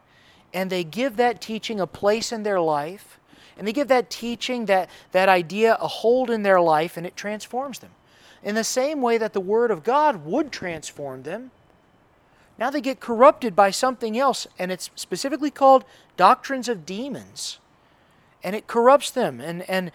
and 0.55 0.71
they 0.71 0.85
give 0.85 1.17
that 1.17 1.41
teaching 1.41 1.81
a 1.81 1.87
place 1.87 2.33
in 2.33 2.43
their 2.43 2.61
life 2.61 3.20
and 3.61 3.69
they 3.69 3.75
give 3.75 3.89
that 3.89 4.09
teaching, 4.09 4.65
that, 4.67 4.89
that 5.13 5.29
idea, 5.29 5.77
a 5.83 5.87
hold 5.87 6.31
in 6.31 6.45
their 6.45 6.63
life, 6.63 6.97
and 6.97 7.07
it 7.07 7.15
transforms 7.15 7.81
them. 7.81 7.91
In 8.43 8.55
the 8.55 8.65
same 8.65 9.03
way 9.03 9.19
that 9.19 9.35
the 9.35 9.41
Word 9.41 9.71
of 9.71 9.85
God 9.85 10.25
would 10.25 10.51
transform 10.51 11.25
them, 11.25 11.51
now 12.59 12.71
they 12.71 12.81
get 12.81 13.01
corrupted 13.01 13.55
by 13.55 13.71
something 13.71 14.17
else, 14.19 14.47
and 14.59 14.73
it's 14.73 14.89
specifically 14.95 15.51
called 15.51 15.85
doctrines 16.17 16.71
of 16.71 16.87
demons. 16.87 17.59
And 18.43 18.57
it 18.57 18.67
corrupts 18.67 19.11
them. 19.11 19.43
And, 19.43 19.69
and, 19.69 19.93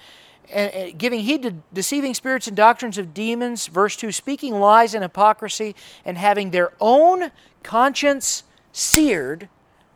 and, 0.51 0.95
giving 0.95 1.21
heed 1.21 1.41
to 1.41 1.55
deceiving 1.73 2.13
spirits 2.13 2.47
and 2.47 2.55
doctrines 2.55 2.99
of 2.99 3.15
demons, 3.15 3.65
verse 3.65 3.95
2, 3.95 4.11
speaking 4.11 4.53
lies 4.59 4.93
and 4.93 5.01
hypocrisy, 5.01 5.75
and 6.05 6.19
having 6.19 6.51
their 6.51 6.71
own 6.79 7.31
conscience 7.63 8.43
seared 8.71 9.49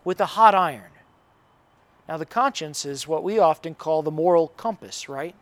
with 0.04 0.20
a 0.20 0.26
hot 0.26 0.56
iron. 0.56 0.90
Now, 2.10 2.18
the 2.18 2.26
conscience 2.26 2.86
is 2.86 3.08
what 3.08 3.24
we 3.24 3.38
often 3.38 3.76
call 3.76 4.02
the 4.02 4.10
moral 4.10 4.48
compass, 4.48 5.08
right? 5.08 5.36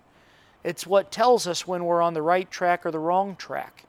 It's 0.65 0.85
what 0.85 1.13
tells 1.13 1.47
us 1.47 1.65
when 1.65 1.85
we're 1.85 2.01
on 2.01 2.13
the 2.13 2.21
right 2.21 2.51
track 2.51 2.85
or 2.85 2.91
the 2.91 2.99
wrong 2.99 3.37
track. 3.37 3.85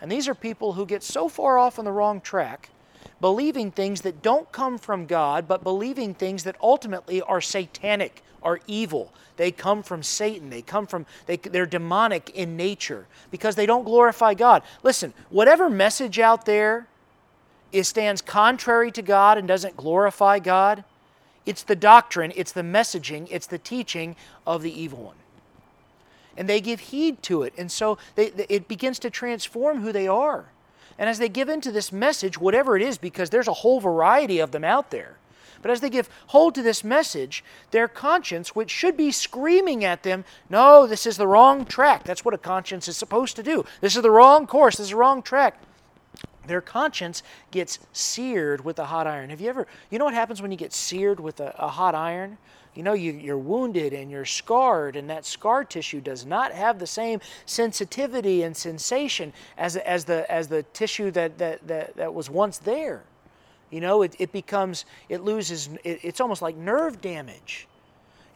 And 0.00 0.10
these 0.10 0.26
are 0.26 0.34
people 0.34 0.72
who 0.72 0.86
get 0.86 1.04
so 1.04 1.28
far 1.28 1.56
off 1.56 1.78
on 1.78 1.84
the 1.84 1.92
wrong 1.92 2.20
track, 2.20 2.70
believing 3.20 3.70
things 3.70 4.00
that 4.00 4.22
don't 4.22 4.50
come 4.50 4.76
from 4.76 5.06
God, 5.06 5.46
but 5.46 5.62
believing 5.62 6.12
things 6.12 6.42
that 6.42 6.56
ultimately 6.60 7.22
are 7.22 7.40
satanic, 7.40 8.24
are 8.42 8.58
evil. 8.66 9.12
They 9.36 9.52
come 9.52 9.84
from 9.84 10.02
Satan. 10.02 10.50
They 10.50 10.62
come 10.62 10.88
from, 10.88 11.06
they, 11.26 11.36
they're 11.36 11.64
demonic 11.64 12.30
in 12.30 12.56
nature 12.56 13.06
because 13.30 13.54
they 13.54 13.66
don't 13.66 13.84
glorify 13.84 14.34
God. 14.34 14.64
Listen, 14.82 15.14
whatever 15.28 15.70
message 15.70 16.18
out 16.18 16.44
there 16.44 16.88
is, 17.70 17.86
stands 17.86 18.20
contrary 18.20 18.90
to 18.90 19.02
God 19.02 19.38
and 19.38 19.46
doesn't 19.46 19.76
glorify 19.76 20.40
God, 20.40 20.82
it's 21.46 21.62
the 21.62 21.76
doctrine, 21.76 22.32
it's 22.36 22.52
the 22.52 22.62
messaging, 22.62 23.26
it's 23.30 23.46
the 23.46 23.58
teaching 23.58 24.16
of 24.46 24.62
the 24.62 24.80
evil 24.80 25.04
one. 25.04 25.16
And 26.36 26.48
they 26.48 26.60
give 26.60 26.80
heed 26.80 27.22
to 27.24 27.42
it. 27.42 27.52
And 27.58 27.70
so 27.70 27.98
they, 28.14 28.32
it 28.48 28.68
begins 28.68 28.98
to 29.00 29.10
transform 29.10 29.80
who 29.80 29.92
they 29.92 30.06
are. 30.06 30.46
And 30.98 31.08
as 31.08 31.18
they 31.18 31.28
give 31.28 31.48
into 31.48 31.72
this 31.72 31.92
message, 31.92 32.38
whatever 32.38 32.76
it 32.76 32.82
is, 32.82 32.98
because 32.98 33.30
there's 33.30 33.48
a 33.48 33.54
whole 33.54 33.80
variety 33.80 34.38
of 34.38 34.50
them 34.50 34.64
out 34.64 34.90
there, 34.90 35.16
but 35.62 35.70
as 35.70 35.80
they 35.80 35.90
give 35.90 36.08
hold 36.28 36.54
to 36.54 36.62
this 36.62 36.82
message, 36.84 37.44
their 37.70 37.88
conscience, 37.88 38.54
which 38.54 38.70
should 38.70 38.96
be 38.96 39.10
screaming 39.10 39.84
at 39.84 40.02
them, 40.02 40.24
no, 40.48 40.86
this 40.86 41.06
is 41.06 41.16
the 41.16 41.26
wrong 41.26 41.66
track. 41.66 42.04
That's 42.04 42.24
what 42.24 42.34
a 42.34 42.38
conscience 42.38 42.88
is 42.88 42.96
supposed 42.96 43.36
to 43.36 43.42
do. 43.42 43.64
This 43.80 43.96
is 43.96 44.02
the 44.02 44.10
wrong 44.10 44.46
course. 44.46 44.76
This 44.76 44.86
is 44.86 44.90
the 44.90 44.96
wrong 44.96 45.22
track 45.22 45.60
their 46.50 46.60
conscience 46.60 47.22
gets 47.50 47.78
seared 47.92 48.64
with 48.64 48.78
a 48.78 48.84
hot 48.84 49.06
iron. 49.06 49.30
Have 49.30 49.40
you 49.40 49.48
ever, 49.48 49.66
you 49.90 49.98
know 49.98 50.04
what 50.04 50.14
happens 50.14 50.42
when 50.42 50.50
you 50.50 50.56
get 50.56 50.72
seared 50.72 51.20
with 51.20 51.38
a, 51.40 51.54
a 51.58 51.68
hot 51.68 51.94
iron? 51.94 52.38
You 52.74 52.82
know, 52.82 52.92
you, 52.92 53.12
you're 53.12 53.38
wounded 53.38 53.92
and 53.92 54.10
you're 54.10 54.24
scarred, 54.24 54.96
and 54.96 55.10
that 55.10 55.26
scar 55.26 55.64
tissue 55.64 56.00
does 56.00 56.24
not 56.24 56.52
have 56.52 56.78
the 56.78 56.86
same 56.86 57.20
sensitivity 57.46 58.42
and 58.42 58.56
sensation 58.56 59.32
as, 59.58 59.76
as, 59.76 60.04
the, 60.04 60.30
as 60.30 60.48
the 60.48 60.62
tissue 60.72 61.10
that, 61.12 61.38
that, 61.38 61.66
that, 61.66 61.96
that 61.96 62.14
was 62.14 62.30
once 62.30 62.58
there. 62.58 63.02
You 63.70 63.80
know, 63.80 64.02
it, 64.02 64.16
it 64.18 64.32
becomes, 64.32 64.84
it 65.08 65.22
loses, 65.22 65.68
it, 65.84 66.00
it's 66.02 66.20
almost 66.20 66.42
like 66.42 66.56
nerve 66.56 67.00
damage. 67.00 67.68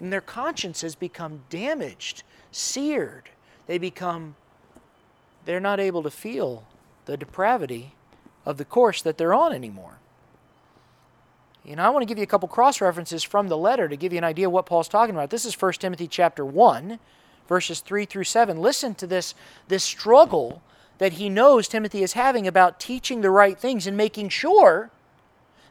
And 0.01 0.13
their 0.13 0.21
consciences 0.21 0.95
become 0.95 1.43
damaged, 1.51 2.23
seared. 2.53 3.31
They 3.67 3.79
become, 3.79 4.37
they're 5.45 5.61
not 5.61 5.81
able 5.81 6.03
to 6.03 6.11
feel 6.11 6.65
the 7.07 7.17
depravity 7.17 7.95
of 8.47 8.57
the 8.57 8.65
course 8.65 9.03
that 9.03 9.19
they're 9.19 9.35
on 9.35 9.53
anymore. 9.53 9.99
You 11.65 11.77
know, 11.77 11.83
I 11.83 11.91
want 11.91 12.03
to 12.03 12.07
give 12.07 12.19
you 12.19 12.25
a 12.25 12.29
couple 12.29 12.47
cross 12.49 12.81
references 12.81 13.23
from 13.23 13.49
the 13.49 13.57
letter 13.57 13.89
to 13.89 13.97
give 13.97 14.13
you 14.13 14.19
an 14.19 14.25
idea 14.25 14.47
of 14.47 14.53
what 14.53 14.67
Paul's 14.67 14.89
talking 14.89 15.15
about. 15.15 15.31
This 15.31 15.47
is 15.47 15.61
1 15.61 15.73
Timothy 15.75 16.07
chapter 16.07 16.45
1, 16.45 16.99
verses 17.49 17.81
3 17.81 18.05
through 18.05 18.25
7. 18.25 18.59
Listen 18.61 18.95
to 18.97 19.07
this, 19.07 19.35
this 19.69 19.83
struggle 19.83 20.63
that 20.99 21.15
he 21.15 21.29
knows 21.31 21.67
Timothy 21.67 22.03
is 22.03 22.13
having 22.13 22.47
about 22.47 22.79
teaching 22.79 23.23
the 23.23 23.31
right 23.31 23.59
things 23.59 23.87
and 23.87 23.97
making 23.97 24.29
sure 24.29 24.91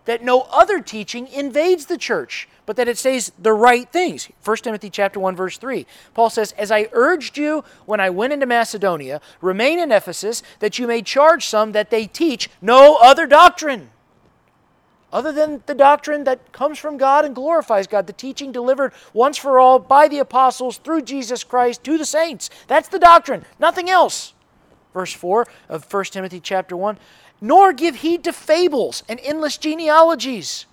that 0.06 0.24
no 0.24 0.42
other 0.52 0.82
teaching 0.82 1.28
invades 1.28 1.86
the 1.86 1.98
church, 1.98 2.48
but 2.66 2.76
that 2.76 2.88
it 2.88 2.98
says 2.98 3.32
the 3.38 3.54
right 3.54 3.90
things. 3.90 4.30
1 4.44 4.58
Timothy 4.58 4.90
chapter 4.90 5.20
1 5.20 5.36
verse 5.36 5.58
3. 5.58 5.86
Paul 6.14 6.30
says, 6.30 6.54
"As 6.58 6.72
I 6.72 6.90
urged 6.92 7.38
you 7.38 7.64
when 7.86 8.00
I 8.00 8.10
went 8.10 8.34
into 8.34 8.46
Macedonia, 8.46 9.22
remain 9.42 9.80
in 9.80 9.92
Ephesus 9.92 10.44
that 10.60 10.80
you 10.80 10.88
may 10.88 11.02
charge 11.02 11.48
some 11.48 11.72
that 11.72 11.90
they 11.90 12.08
teach 12.08 12.50
no 12.62 12.96
other 12.96 13.26
doctrine." 13.26 13.92
Other 15.12 15.32
than 15.32 15.62
the 15.68 15.76
doctrine 15.76 16.24
that 16.24 16.52
comes 16.52 16.80
from 16.80 16.98
God 16.98 17.24
and 17.24 17.36
glorifies 17.36 17.86
God, 17.86 18.08
the 18.08 18.14
teaching 18.14 18.52
delivered 18.52 18.94
once 19.14 19.38
for 19.38 19.60
all 19.60 19.78
by 19.78 20.08
the 20.08 20.18
apostles 20.18 20.78
through 20.78 21.04
Jesus 21.04 21.44
Christ 21.44 21.84
to 21.84 22.00
the 22.00 22.06
saints. 22.06 22.50
That's 22.68 22.90
the 22.90 22.98
doctrine, 22.98 23.46
nothing 23.60 23.92
else. 23.92 24.34
Verse 24.92 25.14
4 25.14 25.48
of 25.70 25.86
1 25.86 26.06
Timothy 26.06 26.40
chapter 26.40 26.76
1 26.76 26.98
nor 27.44 27.74
give 27.74 27.96
heed 27.96 28.24
to 28.24 28.32
fables 28.32 29.04
and 29.10 29.20
endless 29.22 29.58
genealogies. 29.58 30.66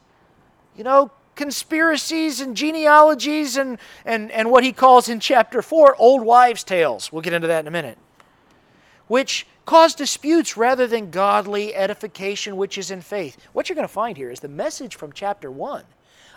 You 0.77 0.85
know, 0.85 1.11
conspiracies 1.35 2.41
and 2.41 2.57
genealogies 2.57 3.57
and, 3.57 3.77
and, 4.05 4.31
and 4.31 4.53
what 4.53 4.63
he 4.63 4.73
calls 4.73 5.09
in 5.09 5.19
chapter 5.19 5.63
4 5.63 5.97
old 5.99 6.23
wives' 6.23 6.63
tales. 6.63 7.11
We'll 7.11 7.23
get 7.23 7.33
into 7.33 7.49
that 7.49 7.59
in 7.59 7.67
a 7.67 7.73
minute. 7.73 7.99
Which 9.09 9.49
cause 9.67 9.97
disputes 9.97 10.57
rather 10.57 10.87
than 10.87 11.11
godly 11.11 11.75
edification 11.75 12.57
which 12.57 12.79
is 12.79 12.93
in 12.93 13.01
faith. 13.01 13.37
What 13.53 13.69
you're 13.69 13.75
going 13.75 13.89
to 13.89 13.93
find 13.93 14.17
here 14.17 14.31
is 14.31 14.39
the 14.39 14.49
message 14.49 14.95
from 14.95 15.13
chapter 15.13 15.51
1 15.51 15.83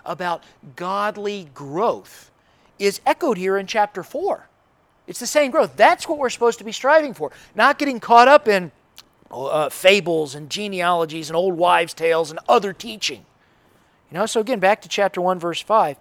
about 0.03 0.43
godly 0.75 1.47
growth 1.53 2.31
is 2.79 3.01
echoed 3.05 3.37
here 3.37 3.55
in 3.55 3.67
chapter 3.67 4.01
4. 4.01 4.49
It's 5.05 5.19
the 5.19 5.27
same 5.27 5.51
growth. 5.51 5.77
That's 5.77 6.09
what 6.09 6.17
we're 6.17 6.31
supposed 6.31 6.57
to 6.57 6.65
be 6.65 6.71
striving 6.71 7.13
for, 7.13 7.31
not 7.53 7.77
getting 7.77 7.99
caught 7.99 8.27
up 8.27 8.47
in 8.47 8.71
uh, 9.33 9.69
fables 9.69 10.35
and 10.35 10.49
genealogies 10.49 11.29
and 11.29 11.35
old 11.35 11.55
wives' 11.55 11.93
tales 11.93 12.29
and 12.29 12.39
other 12.47 12.73
teaching. 12.73 13.25
You 14.11 14.19
know, 14.19 14.25
so 14.25 14.39
again, 14.39 14.59
back 14.59 14.81
to 14.83 14.89
chapter 14.89 15.19
1, 15.21 15.39
verse 15.39 15.61
5. 15.61 15.97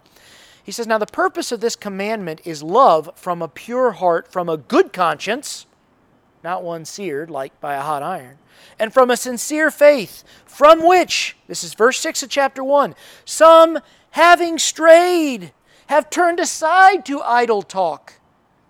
He 0.62 0.72
says, 0.72 0.86
Now 0.86 0.98
the 0.98 1.06
purpose 1.06 1.50
of 1.50 1.60
this 1.60 1.76
commandment 1.76 2.42
is 2.44 2.62
love 2.62 3.10
from 3.16 3.42
a 3.42 3.48
pure 3.48 3.92
heart, 3.92 4.30
from 4.30 4.48
a 4.48 4.56
good 4.56 4.92
conscience, 4.92 5.66
not 6.44 6.62
one 6.62 6.84
seared 6.84 7.30
like 7.30 7.58
by 7.60 7.74
a 7.74 7.80
hot 7.80 8.02
iron, 8.02 8.38
and 8.78 8.92
from 8.92 9.10
a 9.10 9.16
sincere 9.16 9.70
faith, 9.70 10.24
from 10.44 10.86
which, 10.86 11.36
this 11.48 11.64
is 11.64 11.74
verse 11.74 11.98
6 11.98 12.22
of 12.22 12.28
chapter 12.28 12.62
1, 12.62 12.94
some 13.24 13.78
having 14.10 14.58
strayed 14.58 15.52
have 15.86 16.10
turned 16.10 16.38
aside 16.38 17.04
to 17.06 17.20
idle 17.22 17.62
talk. 17.62 18.14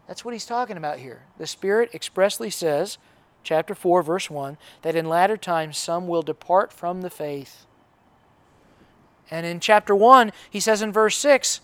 That's 0.07 0.25
what 0.25 0.35
he's 0.35 0.47
talking 0.47 0.77
about 0.77 0.99
here. 0.99 1.23
The 1.39 1.47
Spirit 1.47 1.95
expressly 1.95 2.51
says, 2.51 2.99
chapter 3.43 3.75
4, 3.75 4.03
verse 4.03 4.31
1, 4.31 4.57
that 4.83 4.97
in 4.97 5.07
latter 5.09 5.37
times 5.37 5.79
some 5.79 6.09
will 6.09 6.23
depart 6.23 6.73
from 6.73 7.03
the 7.03 7.11
faith. 7.11 7.67
And 9.31 9.47
in 9.47 9.61
chapter 9.61 9.95
1, 9.95 10.33
he 10.51 10.61
says 10.61 10.83
in 10.83 10.93
verse 10.93 11.17
6, 11.17 11.61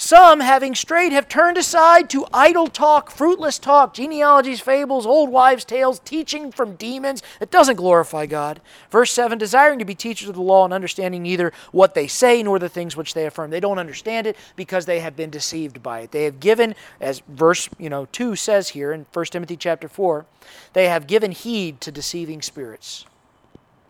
some, 0.00 0.38
having 0.38 0.76
strayed, 0.76 1.10
have 1.10 1.26
turned 1.26 1.58
aside 1.58 2.08
to 2.10 2.24
idle 2.32 2.68
talk, 2.68 3.10
fruitless 3.10 3.58
talk, 3.58 3.94
genealogies, 3.94 4.60
fables, 4.60 5.04
old 5.04 5.28
wives' 5.28 5.64
tales, 5.64 5.98
teaching 5.98 6.52
from 6.52 6.76
demons 6.76 7.20
that 7.40 7.50
doesn't 7.50 7.74
glorify 7.74 8.24
God. 8.24 8.60
Verse 8.92 9.10
7 9.10 9.38
desiring 9.38 9.80
to 9.80 9.84
be 9.84 9.96
teachers 9.96 10.28
of 10.28 10.36
the 10.36 10.40
law 10.40 10.64
and 10.64 10.72
understanding 10.72 11.24
neither 11.24 11.52
what 11.72 11.94
they 11.94 12.06
say 12.06 12.44
nor 12.44 12.60
the 12.60 12.68
things 12.68 12.96
which 12.96 13.12
they 13.12 13.26
affirm. 13.26 13.50
They 13.50 13.58
don't 13.58 13.80
understand 13.80 14.28
it 14.28 14.36
because 14.54 14.86
they 14.86 15.00
have 15.00 15.16
been 15.16 15.30
deceived 15.30 15.82
by 15.82 16.02
it. 16.02 16.12
They 16.12 16.22
have 16.22 16.38
given, 16.38 16.76
as 17.00 17.20
verse 17.26 17.68
you 17.76 17.90
know 17.90 18.06
2 18.12 18.36
says 18.36 18.68
here 18.68 18.92
in 18.92 19.04
1 19.12 19.24
Timothy 19.26 19.56
chapter 19.56 19.88
4, 19.88 20.26
they 20.74 20.86
have 20.86 21.08
given 21.08 21.32
heed 21.32 21.80
to 21.80 21.90
deceiving 21.90 22.40
spirits. 22.40 23.04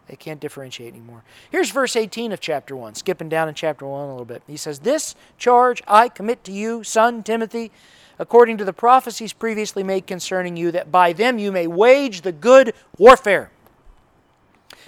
They 0.08 0.16
can't 0.16 0.40
differentiate 0.40 0.94
anymore. 0.94 1.22
Here's 1.50 1.70
verse 1.70 1.94
18 1.94 2.32
of 2.32 2.40
chapter 2.40 2.74
1, 2.74 2.94
skipping 2.94 3.28
down 3.28 3.48
in 3.48 3.54
chapter 3.54 3.86
1 3.86 4.04
a 4.04 4.10
little 4.10 4.24
bit. 4.24 4.42
He 4.46 4.56
says, 4.56 4.80
This 4.80 5.14
charge 5.36 5.82
I 5.86 6.08
commit 6.08 6.44
to 6.44 6.52
you, 6.52 6.82
son 6.82 7.22
Timothy, 7.22 7.70
according 8.18 8.56
to 8.58 8.64
the 8.64 8.72
prophecies 8.72 9.34
previously 9.34 9.82
made 9.82 10.06
concerning 10.06 10.56
you, 10.56 10.70
that 10.72 10.90
by 10.90 11.12
them 11.12 11.38
you 11.38 11.52
may 11.52 11.66
wage 11.66 12.22
the 12.22 12.32
good 12.32 12.72
warfare. 12.96 13.50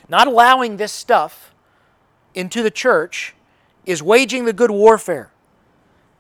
Not 0.09 0.27
allowing 0.27 0.79
this 0.79 0.93
stuff 0.93 1.55
into 2.35 2.63
the 2.63 2.71
church 2.71 3.35
is 3.85 4.03
waging 4.03 4.47
the 4.47 4.53
good 4.53 4.71
warfare. 4.71 5.31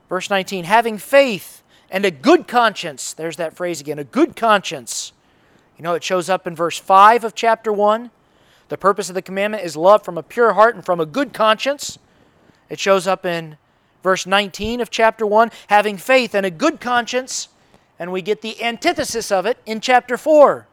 Verse 0.09 0.29
19, 0.29 0.65
having 0.65 0.99
faith 0.99 1.63
and 1.91 2.05
a 2.05 2.11
good 2.11 2.47
conscience. 2.47 3.15
There's 3.15 3.37
that 3.37 3.57
phrase 3.57 3.81
again, 3.81 3.99
a 3.99 4.05
good 4.05 4.37
conscience. 4.37 5.13
You 5.79 5.85
know, 5.85 5.95
it 5.95 6.05
shows 6.05 6.29
up 6.29 6.47
in 6.47 6.55
verse 6.55 6.79
5 6.79 7.25
of 7.25 7.35
chapter 7.35 7.73
1. 7.73 8.11
The 8.71 8.79
purpose 8.79 9.09
of 9.09 9.17
the 9.17 9.23
commandment 9.23 9.65
is 9.65 9.77
love 9.77 10.05
from 10.05 10.17
a 10.17 10.23
pure 10.23 10.53
heart 10.53 10.77
and 10.77 10.85
from 10.85 11.01
a 11.01 11.07
good 11.07 11.33
conscience. 11.33 11.99
It 12.69 12.79
shows 12.79 13.07
up 13.09 13.27
in 13.27 13.59
verse 14.03 14.27
19 14.27 14.81
of 14.81 14.91
chapter 14.91 15.27
1, 15.27 15.51
having 15.67 15.97
faith 15.97 16.37
and 16.37 16.47
a 16.47 16.53
good 16.53 16.81
conscience. 16.81 17.49
And 17.99 18.13
we 18.13 18.23
get 18.23 18.43
the 18.43 18.63
antithesis 18.63 19.33
of 19.33 19.45
it 19.45 19.59
in 19.67 19.81
chapter 19.81 20.17
4 20.17 20.67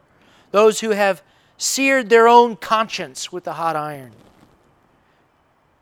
those 0.50 0.80
who 0.80 0.90
have 0.90 1.22
seared 1.58 2.08
their 2.08 2.26
own 2.26 2.56
conscience 2.56 3.30
with 3.30 3.44
the 3.44 3.54
hot 3.54 3.76
iron. 3.76 4.12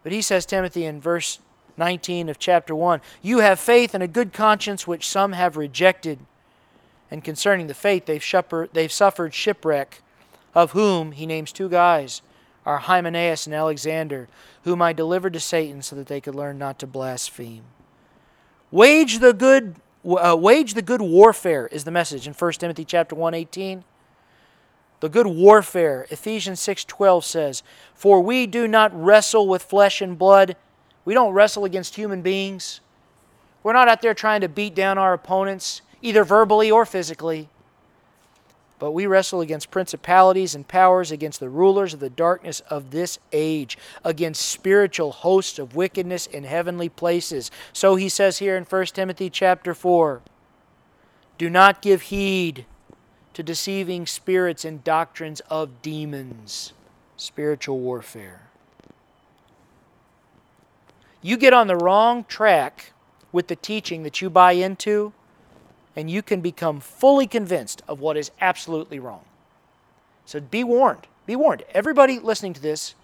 But 0.02 0.10
he 0.10 0.20
says, 0.22 0.44
Timothy, 0.44 0.84
in 0.84 1.00
verse 1.00 1.38
19 1.76 2.28
of 2.28 2.40
chapter 2.40 2.74
1, 2.74 3.00
you 3.22 3.38
have 3.38 3.60
faith 3.60 3.94
and 3.94 4.02
a 4.02 4.08
good 4.08 4.32
conscience 4.32 4.84
which 4.84 5.06
some 5.06 5.34
have 5.34 5.56
rejected. 5.56 6.18
And 7.12 7.22
concerning 7.22 7.68
the 7.68 7.74
faith, 7.74 8.06
they've, 8.06 8.24
they've 8.72 8.90
suffered 8.90 9.34
shipwreck 9.34 10.02
of 10.56 10.72
whom 10.72 11.12
he 11.12 11.26
names 11.26 11.52
two 11.52 11.68
guys 11.68 12.22
are 12.64 12.78
Hymenaeus 12.78 13.46
and 13.46 13.54
Alexander, 13.54 14.26
whom 14.64 14.80
I 14.80 14.94
delivered 14.94 15.34
to 15.34 15.40
Satan 15.40 15.82
so 15.82 15.94
that 15.94 16.06
they 16.06 16.20
could 16.20 16.34
learn 16.34 16.56
not 16.58 16.78
to 16.78 16.86
blaspheme. 16.86 17.64
Wage 18.70 19.18
the 19.18 19.34
good 19.34 19.76
uh, 20.04 20.36
wage 20.36 20.72
the 20.74 20.82
good 20.82 21.02
warfare 21.02 21.66
is 21.66 21.84
the 21.84 21.90
message 21.90 22.26
in 22.26 22.32
1 22.32 22.52
Timothy 22.52 22.86
chapter 22.86 23.14
1:18. 23.14 23.84
The 25.00 25.10
good 25.10 25.26
warfare, 25.26 26.06
Ephesians 26.10 26.58
6:12 26.60 27.22
says, 27.22 27.62
"For 27.94 28.20
we 28.20 28.46
do 28.46 28.66
not 28.66 28.90
wrestle 28.94 29.46
with 29.46 29.62
flesh 29.62 30.00
and 30.00 30.18
blood. 30.18 30.56
We 31.04 31.12
don't 31.12 31.34
wrestle 31.34 31.66
against 31.66 31.96
human 31.96 32.22
beings. 32.22 32.80
We're 33.62 33.74
not 33.74 33.88
out 33.88 34.00
there 34.00 34.14
trying 34.14 34.40
to 34.40 34.48
beat 34.48 34.74
down 34.74 34.96
our 34.96 35.12
opponents, 35.12 35.82
either 36.00 36.24
verbally 36.24 36.70
or 36.70 36.86
physically. 36.86 37.50
But 38.78 38.92
we 38.92 39.06
wrestle 39.06 39.40
against 39.40 39.70
principalities 39.70 40.54
and 40.54 40.68
powers, 40.68 41.10
against 41.10 41.40
the 41.40 41.48
rulers 41.48 41.94
of 41.94 42.00
the 42.00 42.10
darkness 42.10 42.60
of 42.68 42.90
this 42.90 43.18
age, 43.32 43.78
against 44.04 44.46
spiritual 44.46 45.12
hosts 45.12 45.58
of 45.58 45.74
wickedness 45.74 46.26
in 46.26 46.44
heavenly 46.44 46.90
places. 46.90 47.50
So 47.72 47.96
he 47.96 48.08
says 48.08 48.38
here 48.38 48.56
in 48.56 48.64
1 48.64 48.86
Timothy 48.86 49.30
chapter 49.30 49.72
4 49.72 50.20
Do 51.38 51.48
not 51.48 51.80
give 51.80 52.02
heed 52.02 52.66
to 53.32 53.42
deceiving 53.42 54.06
spirits 54.06 54.64
and 54.64 54.84
doctrines 54.84 55.40
of 55.48 55.80
demons, 55.80 56.74
spiritual 57.16 57.78
warfare. 57.78 58.42
You 61.22 61.36
get 61.36 61.52
on 61.52 61.66
the 61.66 61.76
wrong 61.76 62.24
track 62.24 62.92
with 63.32 63.48
the 63.48 63.56
teaching 63.56 64.02
that 64.02 64.20
you 64.22 64.30
buy 64.30 64.52
into 64.52 65.12
and 65.96 66.10
you 66.10 66.22
can 66.22 66.42
become 66.42 66.78
fully 66.78 67.26
convinced 67.26 67.82
of 67.88 67.98
what 67.98 68.16
is 68.16 68.30
absolutely 68.40 68.98
wrong. 68.98 69.24
So 70.26 70.38
be 70.40 70.62
warned. 70.62 71.06
Be 71.24 71.34
warned. 71.34 71.64
Everybody 71.72 72.18
listening 72.18 72.52
to 72.52 72.60
this, 72.60 72.94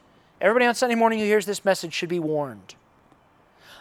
everybody 0.41 0.67
on 0.67 0.75
Sunday 0.75 0.95
morning 0.95 1.19
who 1.19 1.25
hears 1.25 1.47
this 1.47 1.65
message 1.65 1.95
should 1.95 2.11
be 2.11 2.21
warned. 2.21 2.75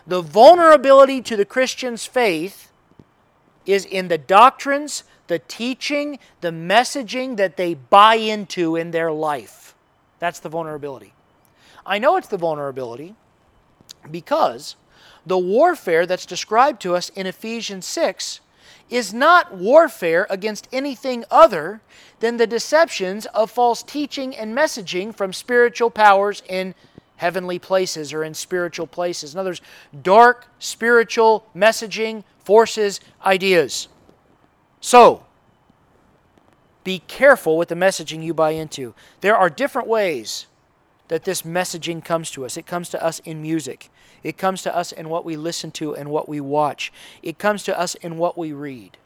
The 0.08 0.22
vulnerability 0.22 1.22
to 1.24 1.36
the 1.36 1.46
Christian's 1.46 2.06
faith 2.06 2.72
is 3.66 3.86
in 3.86 4.08
the 4.08 4.18
doctrines, 4.18 5.04
the 5.28 5.40
teaching, 5.40 6.18
the 6.40 6.50
messaging 6.50 7.38
that 7.38 7.58
they 7.58 7.76
buy 7.76 8.16
into 8.16 8.76
in 8.76 8.92
their 8.92 9.12
life. 9.12 9.76
That's 10.20 10.40
the 10.40 10.50
vulnerability. 10.50 11.14
I 11.86 12.00
know 12.00 12.16
it's 12.16 12.28
the 12.28 12.38
vulnerability 12.38 13.16
because 14.10 14.76
the 15.26 15.38
warfare 15.38 16.06
that's 16.06 16.26
described 16.26 16.82
to 16.82 16.96
us 16.96 17.10
in 17.10 17.28
Ephesians 17.28 17.86
6 17.86 18.40
is 18.92 19.14
not 19.14 19.56
warfare 19.56 20.28
against 20.30 20.68
anything 20.72 21.24
other 21.32 21.82
than 22.20 22.38
the 22.38 22.46
deceptions 22.46 23.26
of 23.28 23.50
false 23.50 23.82
teaching 23.82 24.36
and 24.36 24.56
messaging 24.56 25.16
from 25.16 25.34
spiritual 25.34 25.90
powers 25.90 26.44
in 26.48 26.76
heavenly 27.16 27.58
places 27.58 28.12
or 28.12 28.24
in 28.24 28.34
spiritual 28.34 28.86
places. 28.86 29.34
In 29.34 29.40
other 29.40 29.52
words, 29.52 29.62
dark 30.04 30.48
spiritual 30.60 31.48
messaging, 31.56 32.24
forces, 32.44 33.00
ideas. 33.26 33.88
So, 34.82 35.26
be 36.84 37.00
careful 37.08 37.58
with 37.58 37.70
the 37.70 37.76
messaging 37.76 38.24
you 38.24 38.34
buy 38.34 38.52
into. 38.52 38.94
There 39.22 39.38
are 39.38 39.50
different 39.50 39.88
ways 39.88 40.48
that 41.12 41.26
this 41.26 41.42
messaging 41.42 42.02
comes 42.02 42.32
to 42.32 42.46
us. 42.46 42.56
It 42.56 42.66
comes 42.66 42.88
to 42.92 43.04
us 43.04 43.20
in 43.26 43.42
music, 43.42 43.90
it 44.24 44.38
comes 44.38 44.62
to 44.62 44.74
us 44.74 44.94
in 44.94 45.10
what 45.10 45.26
we 45.26 45.36
listen 45.36 45.70
to 45.72 45.94
and 45.94 46.10
what 46.10 46.30
we 46.30 46.40
watch, 46.40 46.94
it 47.22 47.38
comes 47.38 47.64
to 47.64 47.78
us 47.78 47.96
in 47.96 48.18
what 48.18 48.38
we 48.38 48.54
read. 48.54 48.98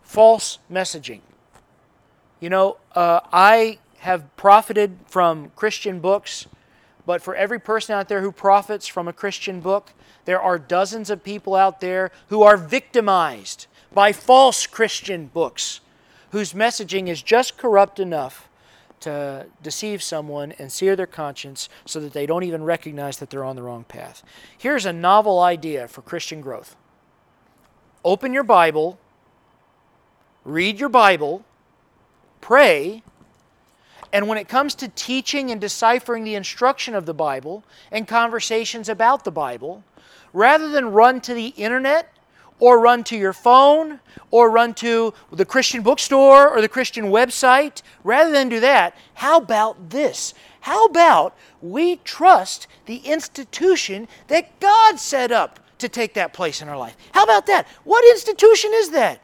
False 0.00 0.58
messaging. 0.72 1.20
You 2.40 2.48
know, 2.48 2.78
uh, 2.94 3.20
I 3.30 3.80
have 3.98 4.34
profited 4.38 4.96
from 5.06 5.50
Christian 5.56 6.00
books, 6.00 6.46
but 7.04 7.20
for 7.20 7.34
every 7.34 7.58
person 7.58 7.94
out 7.94 8.08
there 8.08 8.22
who 8.22 8.32
profits 8.32 8.86
from 8.86 9.08
a 9.08 9.12
Christian 9.12 9.60
book, 9.60 9.92
there 10.24 10.40
are 10.40 10.58
dozens 10.58 11.10
of 11.10 11.22
people 11.22 11.54
out 11.54 11.82
there 11.82 12.10
who 12.28 12.42
are 12.42 12.56
victimized 12.56 13.66
by 13.92 14.10
false 14.10 14.66
Christian 14.66 15.26
books 15.26 15.80
whose 16.30 16.54
messaging 16.54 17.08
is 17.08 17.20
just 17.20 17.58
corrupt 17.58 18.00
enough 18.00 18.45
to 19.00 19.46
deceive 19.62 20.02
someone 20.02 20.52
and 20.52 20.72
sear 20.72 20.96
their 20.96 21.06
conscience 21.06 21.68
so 21.84 22.00
that 22.00 22.12
they 22.12 22.26
don't 22.26 22.44
even 22.44 22.64
recognize 22.64 23.18
that 23.18 23.30
they're 23.30 23.44
on 23.44 23.56
the 23.56 23.62
wrong 23.62 23.84
path. 23.84 24.22
Here's 24.56 24.86
a 24.86 24.92
novel 24.92 25.40
idea 25.40 25.88
for 25.88 26.02
Christian 26.02 26.40
growth 26.40 26.76
open 28.04 28.32
your 28.32 28.44
Bible, 28.44 28.98
read 30.44 30.78
your 30.78 30.88
Bible, 30.88 31.44
pray, 32.40 33.02
and 34.12 34.28
when 34.28 34.38
it 34.38 34.48
comes 34.48 34.74
to 34.76 34.88
teaching 34.88 35.50
and 35.50 35.60
deciphering 35.60 36.24
the 36.24 36.34
instruction 36.34 36.94
of 36.94 37.06
the 37.06 37.14
Bible 37.14 37.64
and 37.90 38.06
conversations 38.06 38.88
about 38.88 39.24
the 39.24 39.32
Bible, 39.32 39.84
rather 40.32 40.68
than 40.68 40.92
run 40.92 41.20
to 41.22 41.34
the 41.34 41.48
internet 41.48 42.15
or 42.58 42.80
run 42.80 43.04
to 43.04 43.16
your 43.16 43.32
phone 43.32 44.00
or 44.30 44.50
run 44.50 44.74
to 44.74 45.12
the 45.30 45.44
Christian 45.44 45.82
bookstore 45.82 46.48
or 46.48 46.60
the 46.60 46.68
Christian 46.68 47.06
website. 47.06 47.82
Rather 48.04 48.32
than 48.32 48.48
do 48.48 48.60
that, 48.60 48.96
how 49.14 49.38
about 49.38 49.90
this? 49.90 50.34
How 50.60 50.86
about 50.86 51.36
we 51.60 51.96
trust 51.96 52.66
the 52.86 52.96
institution 52.96 54.08
that 54.28 54.58
God 54.60 54.98
set 54.98 55.30
up 55.30 55.60
to 55.78 55.88
take 55.88 56.14
that 56.14 56.32
place 56.32 56.62
in 56.62 56.68
our 56.68 56.78
life? 56.78 56.96
How 57.12 57.24
about 57.24 57.46
that? 57.46 57.66
What 57.84 58.04
institution 58.10 58.70
is 58.74 58.90
that? 58.90 59.20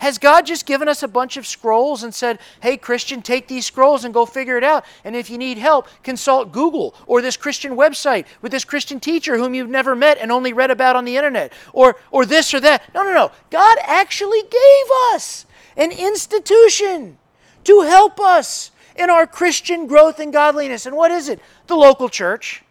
Has 0.00 0.18
God 0.18 0.46
just 0.46 0.66
given 0.66 0.88
us 0.88 1.02
a 1.02 1.08
bunch 1.08 1.36
of 1.36 1.46
scrolls 1.46 2.02
and 2.02 2.14
said, 2.14 2.38
hey, 2.60 2.76
Christian, 2.76 3.22
take 3.22 3.48
these 3.48 3.66
scrolls 3.66 4.04
and 4.04 4.12
go 4.12 4.26
figure 4.26 4.56
it 4.56 4.64
out? 4.64 4.84
And 5.04 5.16
if 5.16 5.30
you 5.30 5.38
need 5.38 5.58
help, 5.58 5.88
consult 6.02 6.52
Google 6.52 6.94
or 7.06 7.22
this 7.22 7.36
Christian 7.36 7.76
website 7.76 8.26
with 8.42 8.52
this 8.52 8.64
Christian 8.64 9.00
teacher 9.00 9.38
whom 9.38 9.54
you've 9.54 9.70
never 9.70 9.96
met 9.96 10.18
and 10.18 10.30
only 10.30 10.52
read 10.52 10.70
about 10.70 10.96
on 10.96 11.04
the 11.04 11.16
internet 11.16 11.52
or, 11.72 11.96
or 12.10 12.26
this 12.26 12.52
or 12.52 12.60
that. 12.60 12.82
No, 12.94 13.02
no, 13.02 13.12
no. 13.12 13.30
God 13.50 13.78
actually 13.82 14.42
gave 14.42 15.14
us 15.14 15.46
an 15.76 15.92
institution 15.92 17.18
to 17.64 17.82
help 17.82 18.20
us 18.20 18.70
in 18.96 19.10
our 19.10 19.26
Christian 19.26 19.86
growth 19.86 20.18
and 20.18 20.32
godliness. 20.32 20.86
And 20.86 20.96
what 20.96 21.10
is 21.10 21.28
it? 21.28 21.40
The 21.66 21.76
local 21.76 22.08
church 22.08 22.62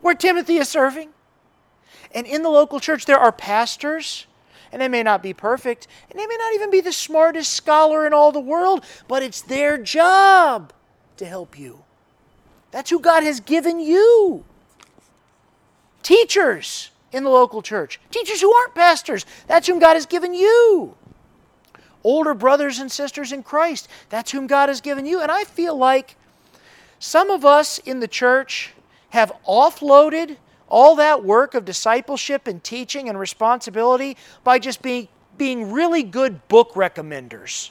where 0.00 0.14
Timothy 0.14 0.56
is 0.56 0.68
serving. 0.68 1.10
And 2.12 2.26
in 2.26 2.42
the 2.42 2.48
local 2.48 2.80
church, 2.80 3.06
there 3.06 3.18
are 3.18 3.32
pastors 3.32 4.26
and 4.72 4.80
they 4.80 4.88
may 4.88 5.02
not 5.02 5.22
be 5.22 5.32
perfect, 5.32 5.86
and 6.10 6.18
they 6.18 6.26
may 6.26 6.36
not 6.36 6.54
even 6.54 6.70
be 6.70 6.80
the 6.80 6.92
smartest 6.92 7.52
scholar 7.52 8.06
in 8.06 8.12
all 8.12 8.32
the 8.32 8.40
world, 8.40 8.84
but 9.08 9.22
it's 9.22 9.42
their 9.42 9.78
job 9.78 10.72
to 11.16 11.26
help 11.26 11.58
you. 11.58 11.82
That's 12.70 12.90
who 12.90 13.00
God 13.00 13.22
has 13.22 13.40
given 13.40 13.80
you. 13.80 14.44
Teachers 16.02 16.90
in 17.12 17.24
the 17.24 17.30
local 17.30 17.62
church, 17.62 18.00
teachers 18.10 18.40
who 18.40 18.52
aren't 18.52 18.74
pastors, 18.74 19.26
that's 19.46 19.66
whom 19.66 19.80
God 19.80 19.94
has 19.94 20.06
given 20.06 20.32
you. 20.32 20.94
Older 22.04 22.34
brothers 22.34 22.78
and 22.78 22.90
sisters 22.90 23.32
in 23.32 23.42
Christ, 23.42 23.88
that's 24.08 24.30
whom 24.30 24.46
God 24.46 24.68
has 24.68 24.80
given 24.80 25.04
you. 25.04 25.20
And 25.20 25.30
I 25.30 25.44
feel 25.44 25.76
like 25.76 26.16
some 26.98 27.30
of 27.30 27.44
us 27.44 27.78
in 27.78 28.00
the 28.00 28.08
church 28.08 28.72
have 29.10 29.32
offloaded 29.46 30.36
all 30.70 30.94
that 30.96 31.24
work 31.24 31.54
of 31.54 31.64
discipleship 31.64 32.46
and 32.46 32.62
teaching 32.64 33.08
and 33.08 33.18
responsibility 33.18 34.16
by 34.44 34.58
just 34.58 34.80
being, 34.80 35.08
being 35.36 35.70
really 35.70 36.02
good 36.02 36.48
book 36.48 36.72
recommenders 36.72 37.70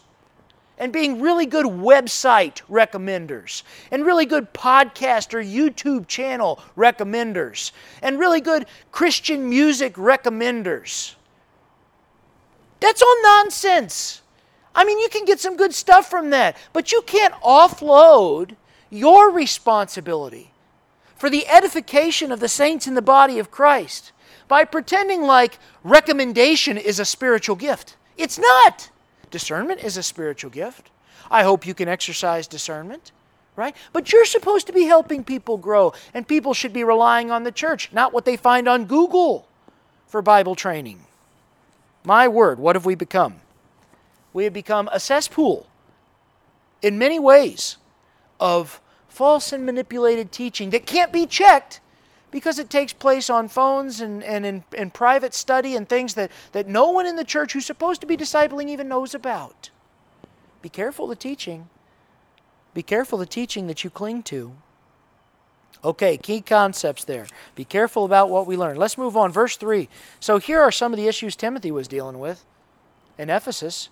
and 0.77 0.93
being 0.93 1.21
really 1.21 1.45
good 1.45 1.65
website 1.65 2.61
recommenders 2.69 3.63
and 3.91 4.05
really 4.05 4.25
good 4.25 4.53
podcast 4.53 5.33
or 5.33 5.43
YouTube 5.43 6.07
channel 6.07 6.61
recommenders 6.77 7.71
and 8.01 8.19
really 8.19 8.41
good 8.41 8.65
Christian 8.91 9.49
music 9.49 9.95
recommenders. 9.95 11.15
That's 12.79 13.01
all 13.01 13.23
nonsense. 13.23 14.21
I 14.73 14.85
mean, 14.85 14.99
you 14.99 15.09
can 15.09 15.25
get 15.25 15.39
some 15.39 15.57
good 15.57 15.73
stuff 15.73 16.09
from 16.09 16.29
that, 16.29 16.55
but 16.71 16.91
you 16.91 17.01
can't 17.01 17.33
offload 17.35 18.55
your 18.89 19.31
responsibility 19.31 20.51
for 21.19 21.29
the 21.29 21.47
edification 21.47 22.31
of 22.31 22.39
the 22.39 22.47
saints 22.47 22.87
in 22.87 22.95
the 22.95 23.01
body 23.01 23.39
of 23.39 23.51
Christ 23.51 24.13
by 24.47 24.63
pretending 24.63 25.21
like 25.21 25.59
recommendation 25.83 26.77
is 26.77 26.99
a 26.99 27.05
spiritual 27.05 27.57
gift. 27.57 27.97
It's 28.17 28.39
not. 28.39 28.89
Discernment 29.29 29.83
is 29.83 29.97
a 29.97 30.03
spiritual 30.03 30.49
gift. 30.49 30.89
I 31.29 31.43
hope 31.43 31.67
you 31.67 31.73
can 31.73 31.89
exercise 31.89 32.47
discernment, 32.47 33.11
right? 33.55 33.75
But 33.91 34.11
you're 34.11 34.25
supposed 34.25 34.65
to 34.67 34.73
be 34.73 34.85
helping 34.85 35.23
people 35.23 35.57
grow, 35.57 35.93
and 36.13 36.27
people 36.27 36.53
should 36.53 36.73
be 36.73 36.85
relying 36.85 37.29
on 37.29 37.43
the 37.43 37.51
church, 37.51 37.91
not 37.91 38.13
what 38.13 38.25
they 38.25 38.37
find 38.37 38.67
on 38.67 38.85
Google 38.85 39.45
for 40.07 40.21
Bible 40.21 40.55
training. 40.55 41.01
My 42.03 42.27
word, 42.29 42.59
what 42.59 42.75
have 42.77 42.85
we 42.85 42.95
become? 42.95 43.41
We 44.31 44.45
have 44.45 44.53
become 44.53 44.89
a 44.91 44.99
cesspool 44.99 45.67
in 46.81 46.97
many 46.97 47.19
ways 47.19 47.75
of 48.39 48.79
false 49.09 49.51
and 49.51 49.65
manipulated 49.65 50.31
teaching 50.31 50.69
that 50.69 50.85
can't 50.85 51.11
be 51.11 51.25
checked 51.25 51.81
because 52.31 52.59
it 52.59 52.69
takes 52.69 52.93
place 52.93 53.29
on 53.29 53.47
phones 53.47 54.01
and, 54.01 54.23
and 54.23 54.45
in, 54.45 54.63
in 54.77 54.91
private 54.91 55.33
study 55.33 55.75
and 55.75 55.89
things 55.89 56.13
that, 56.13 56.31
that 56.51 56.67
no 56.67 56.91
one 56.91 57.05
in 57.05 57.15
the 57.15 57.23
church 57.23 57.53
who's 57.53 57.65
supposed 57.65 58.01
to 58.01 58.07
be 58.07 58.15
discipling 58.15 58.69
even 58.69 58.87
knows 58.87 59.15
about. 59.15 59.71
Be 60.61 60.69
careful 60.69 61.07
the 61.07 61.15
teaching. 61.15 61.69
Be 62.73 62.83
careful 62.83 63.17
the 63.17 63.25
teaching 63.25 63.67
that 63.67 63.83
you 63.83 63.89
cling 63.89 64.23
to. 64.23 64.53
Okay, 65.83 66.17
key 66.17 66.41
concepts 66.41 67.05
there. 67.05 67.25
Be 67.55 67.63
careful 67.63 68.03
about 68.03 68.29
what 68.29 68.45
we 68.45 68.57
learn. 68.57 68.75
Let's 68.75 68.97
move 68.97 69.15
on. 69.15 69.31
Verse 69.31 69.55
3. 69.55 69.87
So 70.19 70.37
here 70.37 70.59
are 70.59 70.71
some 70.71 70.91
of 70.91 70.97
the 70.97 71.07
issues 71.07 71.35
Timothy 71.35 71.71
was 71.71 71.87
dealing 71.87 72.19
with 72.19 72.45
in 73.17 73.29
Ephesus. 73.29 73.89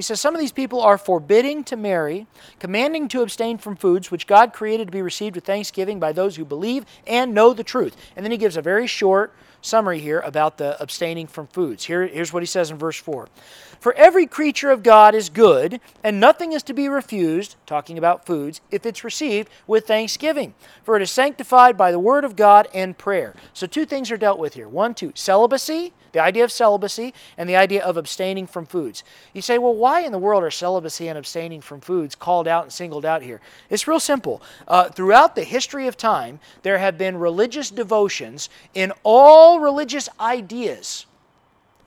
He 0.00 0.02
says 0.02 0.18
some 0.18 0.34
of 0.34 0.40
these 0.40 0.50
people 0.50 0.80
are 0.80 0.96
forbidding 0.96 1.62
to 1.64 1.76
marry, 1.76 2.26
commanding 2.58 3.06
to 3.08 3.20
abstain 3.20 3.58
from 3.58 3.76
foods 3.76 4.10
which 4.10 4.26
God 4.26 4.54
created 4.54 4.86
to 4.86 4.92
be 4.92 5.02
received 5.02 5.34
with 5.34 5.44
thanksgiving 5.44 6.00
by 6.00 6.12
those 6.12 6.36
who 6.36 6.46
believe 6.46 6.86
and 7.06 7.34
know 7.34 7.52
the 7.52 7.62
truth. 7.62 7.94
And 8.16 8.24
then 8.24 8.32
he 8.32 8.38
gives 8.38 8.56
a 8.56 8.62
very 8.62 8.86
short 8.86 9.34
summary 9.60 9.98
here 10.00 10.20
about 10.20 10.56
the 10.56 10.80
abstaining 10.80 11.26
from 11.26 11.48
foods. 11.48 11.84
Here, 11.84 12.06
here's 12.06 12.32
what 12.32 12.42
he 12.42 12.46
says 12.46 12.70
in 12.70 12.78
verse 12.78 12.96
4 12.96 13.28
For 13.78 13.92
every 13.92 14.26
creature 14.26 14.70
of 14.70 14.82
God 14.82 15.14
is 15.14 15.28
good, 15.28 15.82
and 16.02 16.18
nothing 16.18 16.52
is 16.52 16.62
to 16.62 16.72
be 16.72 16.88
refused, 16.88 17.56
talking 17.66 17.98
about 17.98 18.24
foods, 18.24 18.62
if 18.70 18.86
it's 18.86 19.04
received 19.04 19.50
with 19.66 19.86
thanksgiving. 19.86 20.54
For 20.82 20.96
it 20.96 21.02
is 21.02 21.10
sanctified 21.10 21.76
by 21.76 21.92
the 21.92 21.98
word 21.98 22.24
of 22.24 22.36
God 22.36 22.68
and 22.72 22.96
prayer. 22.96 23.34
So, 23.52 23.66
two 23.66 23.84
things 23.84 24.10
are 24.10 24.16
dealt 24.16 24.38
with 24.38 24.54
here. 24.54 24.66
One, 24.66 24.94
two, 24.94 25.12
celibacy 25.14 25.92
the 26.12 26.20
idea 26.20 26.44
of 26.44 26.52
celibacy 26.52 27.14
and 27.36 27.48
the 27.48 27.56
idea 27.56 27.82
of 27.84 27.96
abstaining 27.96 28.46
from 28.46 28.66
foods. 28.66 29.04
You 29.32 29.42
say, 29.42 29.58
well, 29.58 29.74
why 29.74 30.00
in 30.00 30.12
the 30.12 30.18
world 30.18 30.42
are 30.44 30.50
celibacy 30.50 31.08
and 31.08 31.18
abstaining 31.18 31.60
from 31.60 31.80
foods 31.80 32.14
called 32.14 32.48
out 32.48 32.64
and 32.64 32.72
singled 32.72 33.04
out 33.04 33.22
here? 33.22 33.40
It's 33.68 33.86
real 33.88 34.00
simple. 34.00 34.42
Uh, 34.66 34.88
throughout 34.88 35.34
the 35.34 35.44
history 35.44 35.86
of 35.86 35.96
time, 35.96 36.40
there 36.62 36.78
have 36.78 36.98
been 36.98 37.16
religious 37.16 37.70
devotions 37.70 38.48
in 38.74 38.92
all 39.02 39.60
religious 39.60 40.08
ideas, 40.18 41.06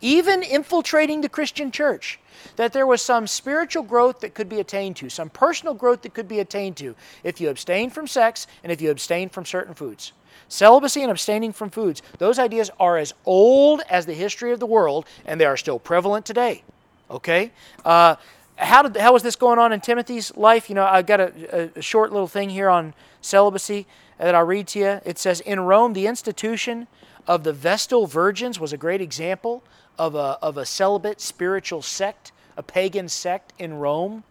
even 0.01 0.43
infiltrating 0.43 1.21
the 1.21 1.29
Christian 1.29 1.71
church 1.71 2.19
that 2.55 2.73
there 2.73 2.87
was 2.87 3.01
some 3.01 3.27
spiritual 3.27 3.83
growth 3.83 4.19
that 4.19 4.33
could 4.33 4.49
be 4.49 4.59
attained 4.59 4.95
to, 4.97 5.09
some 5.09 5.29
personal 5.29 5.73
growth 5.73 6.01
that 6.01 6.13
could 6.13 6.27
be 6.27 6.39
attained 6.39 6.77
to 6.77 6.95
if 7.23 7.39
you 7.39 7.49
abstain 7.49 7.89
from 7.89 8.07
sex 8.07 8.47
and 8.63 8.71
if 8.71 8.81
you 8.81 8.91
abstain 8.91 9.29
from 9.29 9.45
certain 9.45 9.73
foods. 9.73 10.13
Celibacy 10.47 11.01
and 11.01 11.11
abstaining 11.11 11.53
from 11.53 11.69
foods, 11.69 12.01
those 12.17 12.39
ideas 12.39 12.69
are 12.79 12.97
as 12.97 13.13
old 13.25 13.81
as 13.89 14.05
the 14.05 14.13
history 14.13 14.51
of 14.51 14.59
the 14.59 14.65
world, 14.65 15.05
and 15.25 15.39
they 15.39 15.45
are 15.45 15.57
still 15.57 15.79
prevalent 15.79 16.25
today. 16.25 16.63
Okay? 17.09 17.51
Uh, 17.83 18.15
how, 18.55 18.83
did, 18.83 18.97
how 18.97 19.13
was 19.13 19.23
this 19.23 19.35
going 19.35 19.59
on 19.59 19.73
in 19.73 19.81
Timothy's 19.81 20.35
life? 20.37 20.69
You 20.69 20.75
know, 20.75 20.85
I 20.85 21.01
got 21.01 21.19
a, 21.19 21.71
a 21.75 21.81
short 21.81 22.11
little 22.11 22.27
thing 22.27 22.49
here 22.49 22.69
on 22.69 22.93
celibacy 23.21 23.87
that 24.17 24.35
I'll 24.35 24.45
read 24.45 24.67
to 24.69 24.79
you. 24.79 25.01
It 25.05 25.17
says 25.17 25.39
In 25.41 25.61
Rome, 25.61 25.93
the 25.93 26.07
institution 26.07 26.87
of 27.27 27.43
the 27.43 27.53
Vestal 27.53 28.05
Virgins 28.05 28.59
was 28.59 28.73
a 28.73 28.77
great 28.77 29.01
example 29.01 29.63
of 29.97 30.15
a, 30.15 30.37
of 30.41 30.57
a 30.57 30.65
celibate 30.65 31.21
spiritual 31.21 31.81
sect, 31.81 32.31
a 32.57 32.63
pagan 32.63 33.09
sect 33.09 33.53
in 33.57 33.75
Rome. 33.75 34.23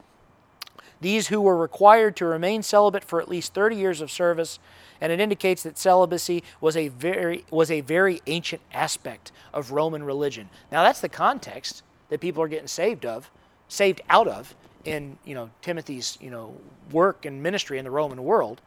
These 1.01 1.29
who 1.29 1.41
were 1.41 1.57
required 1.57 2.17
to 2.17 2.27
remain 2.27 2.63
celibate 2.63 3.05
for 3.05 3.21
at 3.21 3.29
least 3.29 3.55
30 3.55 3.77
years 3.77 4.01
of 4.01 4.11
service 4.11 4.59
and 5.03 5.11
it 5.11 5.19
indicates 5.19 5.65
that 5.65 5.77
celibacy 5.77 6.45
was 6.61 6.77
a 6.77 6.87
very 6.87 7.45
was 7.51 7.73
a 7.73 7.81
very 7.81 8.23
ancient 8.29 8.63
aspect 8.73 9.33
of 9.53 9.73
Roman 9.73 10.05
religion. 10.05 10.49
Now 10.71 10.85
that's 10.85 11.01
the 11.01 11.09
context 11.09 11.83
that 12.09 12.21
people 12.21 12.41
are 12.41 12.49
getting 12.49 12.69
saved 12.69 13.05
of, 13.05 13.29
saved 13.69 14.01
out 14.09 14.29
of 14.29 14.55
in 14.85 15.19
you 15.25 15.35
know 15.35 15.51
Timothy's 15.61 16.19
you 16.21 16.31
know 16.31 16.55
work 16.91 17.25
and 17.25 17.43
ministry 17.43 17.79
in 17.79 17.85
the 17.85 17.91
Roman 17.91 18.23
world. 18.25 18.61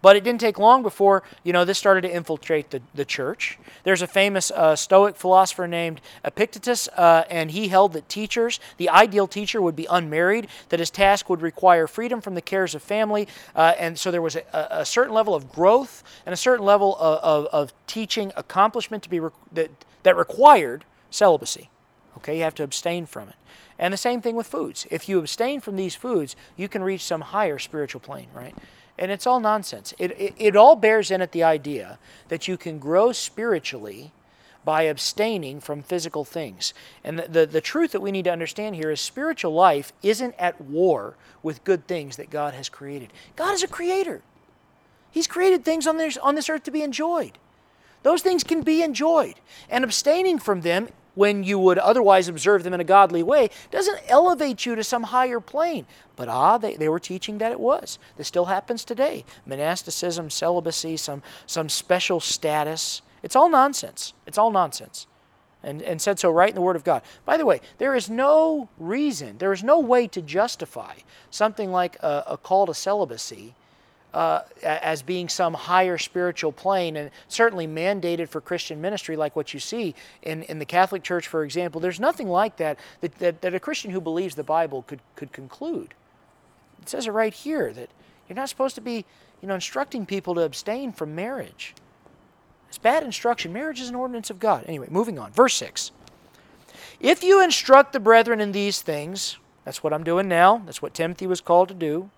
But 0.00 0.16
it 0.16 0.24
didn't 0.24 0.40
take 0.40 0.58
long 0.58 0.82
before 0.82 1.22
you 1.42 1.52
know 1.52 1.64
this 1.64 1.78
started 1.78 2.02
to 2.02 2.14
infiltrate 2.14 2.70
the, 2.70 2.82
the 2.94 3.04
church. 3.04 3.58
There's 3.84 4.02
a 4.02 4.06
famous 4.06 4.50
uh, 4.50 4.76
Stoic 4.76 5.16
philosopher 5.16 5.66
named 5.66 6.00
Epictetus, 6.24 6.88
uh, 6.96 7.24
and 7.30 7.50
he 7.50 7.68
held 7.68 7.92
that 7.94 8.08
teachers, 8.08 8.60
the 8.76 8.88
ideal 8.88 9.26
teacher, 9.26 9.60
would 9.60 9.76
be 9.76 9.86
unmarried, 9.90 10.48
that 10.68 10.80
his 10.80 10.90
task 10.90 11.28
would 11.28 11.42
require 11.42 11.86
freedom 11.86 12.20
from 12.20 12.34
the 12.34 12.42
cares 12.42 12.74
of 12.74 12.82
family, 12.82 13.28
uh, 13.54 13.74
and 13.78 13.98
so 13.98 14.10
there 14.10 14.22
was 14.22 14.36
a, 14.36 14.68
a, 14.70 14.84
certain 14.84 15.14
level 15.14 15.34
of 15.34 15.50
growth 15.50 16.02
and 16.26 16.32
a 16.32 16.36
certain 16.36 16.64
level 16.64 16.96
of, 16.96 17.18
of, 17.18 17.46
of 17.46 17.86
teaching 17.86 18.32
accomplishment 18.36 19.02
to 19.02 19.08
be 19.08 19.20
re- 19.20 19.30
that, 19.52 19.70
that 20.02 20.16
required 20.16 20.84
celibacy. 21.10 21.70
Okay, 22.18 22.36
you 22.36 22.42
have 22.42 22.54
to 22.56 22.62
abstain 22.62 23.06
from 23.06 23.28
it. 23.28 23.34
And 23.82 23.92
the 23.92 23.98
same 23.98 24.22
thing 24.22 24.36
with 24.36 24.46
foods. 24.46 24.86
If 24.92 25.08
you 25.08 25.18
abstain 25.18 25.60
from 25.60 25.74
these 25.74 25.96
foods, 25.96 26.36
you 26.56 26.68
can 26.68 26.84
reach 26.84 27.02
some 27.02 27.20
higher 27.20 27.58
spiritual 27.58 28.00
plane, 28.00 28.28
right? 28.32 28.54
And 28.96 29.10
it's 29.10 29.26
all 29.26 29.40
nonsense. 29.40 29.92
It, 29.98 30.12
it, 30.12 30.34
it 30.38 30.54
all 30.54 30.76
bears 30.76 31.10
in 31.10 31.20
at 31.20 31.32
the 31.32 31.42
idea 31.42 31.98
that 32.28 32.46
you 32.46 32.56
can 32.56 32.78
grow 32.78 33.10
spiritually 33.10 34.12
by 34.64 34.82
abstaining 34.82 35.58
from 35.58 35.82
physical 35.82 36.24
things. 36.24 36.74
And 37.02 37.18
the, 37.18 37.26
the, 37.26 37.46
the, 37.46 37.60
truth 37.60 37.90
that 37.90 38.00
we 38.00 38.12
need 38.12 38.26
to 38.26 38.30
understand 38.30 38.76
here 38.76 38.92
is 38.92 39.00
spiritual 39.00 39.52
life 39.52 39.92
isn't 40.00 40.36
at 40.38 40.60
war 40.60 41.16
with 41.42 41.64
good 41.64 41.88
things 41.88 42.16
that 42.18 42.30
God 42.30 42.54
has 42.54 42.68
created. 42.68 43.12
God 43.34 43.52
is 43.52 43.64
a 43.64 43.68
creator, 43.68 44.22
He's 45.10 45.26
created 45.26 45.64
things 45.64 45.88
on 45.88 45.96
this, 45.96 46.16
on 46.18 46.36
this 46.36 46.48
earth 46.48 46.62
to 46.62 46.70
be 46.70 46.82
enjoyed. 46.82 47.36
Those 48.04 48.22
things 48.22 48.44
can 48.44 48.62
be 48.62 48.82
enjoyed, 48.82 49.34
and 49.68 49.82
abstaining 49.82 50.38
from 50.38 50.60
them 50.60 50.88
when 51.14 51.44
you 51.44 51.58
would 51.58 51.78
otherwise 51.78 52.28
observe 52.28 52.64
them 52.64 52.74
in 52.74 52.80
a 52.80 52.84
godly 52.84 53.22
way 53.22 53.50
doesn't 53.70 54.00
elevate 54.08 54.64
you 54.64 54.74
to 54.74 54.84
some 54.84 55.04
higher 55.04 55.40
plane. 55.40 55.86
But 56.16 56.28
ah, 56.28 56.58
they, 56.58 56.76
they 56.76 56.88
were 56.88 57.00
teaching 57.00 57.38
that 57.38 57.52
it 57.52 57.60
was. 57.60 57.98
This 58.16 58.28
still 58.28 58.46
happens 58.46 58.84
today. 58.84 59.24
Monasticism, 59.46 60.30
celibacy, 60.30 60.96
some, 60.96 61.22
some 61.46 61.68
special 61.68 62.20
status. 62.20 63.02
It's 63.22 63.36
all 63.36 63.48
nonsense. 63.48 64.14
It's 64.26 64.38
all 64.38 64.50
nonsense. 64.50 65.06
And, 65.62 65.80
and 65.82 66.02
said 66.02 66.18
so 66.18 66.30
right 66.30 66.48
in 66.48 66.56
the 66.56 66.60
Word 66.60 66.74
of 66.74 66.82
God. 66.82 67.02
By 67.24 67.36
the 67.36 67.46
way, 67.46 67.60
there 67.78 67.94
is 67.94 68.10
no 68.10 68.68
reason, 68.78 69.38
there 69.38 69.52
is 69.52 69.62
no 69.62 69.78
way 69.78 70.08
to 70.08 70.20
justify 70.20 70.94
something 71.30 71.70
like 71.70 71.96
a, 72.00 72.24
a 72.26 72.36
call 72.36 72.66
to 72.66 72.74
celibacy 72.74 73.54
uh, 74.14 74.42
as 74.62 75.02
being 75.02 75.28
some 75.28 75.54
higher 75.54 75.98
spiritual 75.98 76.52
plane 76.52 76.96
and 76.96 77.10
certainly 77.28 77.66
mandated 77.66 78.28
for 78.28 78.40
Christian 78.40 78.80
ministry, 78.80 79.16
like 79.16 79.34
what 79.34 79.54
you 79.54 79.60
see 79.60 79.94
in, 80.22 80.42
in 80.44 80.58
the 80.58 80.64
Catholic 80.64 81.02
Church, 81.02 81.26
for 81.26 81.44
example. 81.44 81.80
There's 81.80 82.00
nothing 82.00 82.28
like 82.28 82.56
that 82.56 82.78
that, 83.00 83.14
that 83.16 83.40
that 83.40 83.54
a 83.54 83.60
Christian 83.60 83.90
who 83.90 84.00
believes 84.00 84.34
the 84.34 84.44
Bible 84.44 84.82
could, 84.82 85.00
could 85.16 85.32
conclude. 85.32 85.94
It 86.82 86.88
says 86.88 87.06
it 87.06 87.12
right 87.12 87.32
here 87.32 87.72
that 87.72 87.88
you're 88.28 88.36
not 88.36 88.48
supposed 88.48 88.74
to 88.74 88.80
be 88.80 89.04
you 89.40 89.48
know, 89.48 89.54
instructing 89.54 90.06
people 90.06 90.34
to 90.34 90.42
abstain 90.42 90.92
from 90.92 91.14
marriage. 91.14 91.74
It's 92.68 92.78
bad 92.78 93.02
instruction. 93.02 93.52
Marriage 93.52 93.80
is 93.80 93.88
an 93.88 93.94
ordinance 93.94 94.30
of 94.30 94.38
God. 94.38 94.64
Anyway, 94.66 94.86
moving 94.90 95.18
on. 95.18 95.32
Verse 95.32 95.54
6. 95.54 95.90
If 97.00 97.22
you 97.22 97.42
instruct 97.42 97.92
the 97.92 98.00
brethren 98.00 98.40
in 98.40 98.52
these 98.52 98.80
things, 98.80 99.36
that's 99.64 99.82
what 99.82 99.92
I'm 99.92 100.04
doing 100.04 100.28
now, 100.28 100.62
that's 100.64 100.80
what 100.80 100.94
Timothy 100.94 101.26
was 101.26 101.40
called 101.40 101.68
to 101.68 101.74
do 101.74 102.10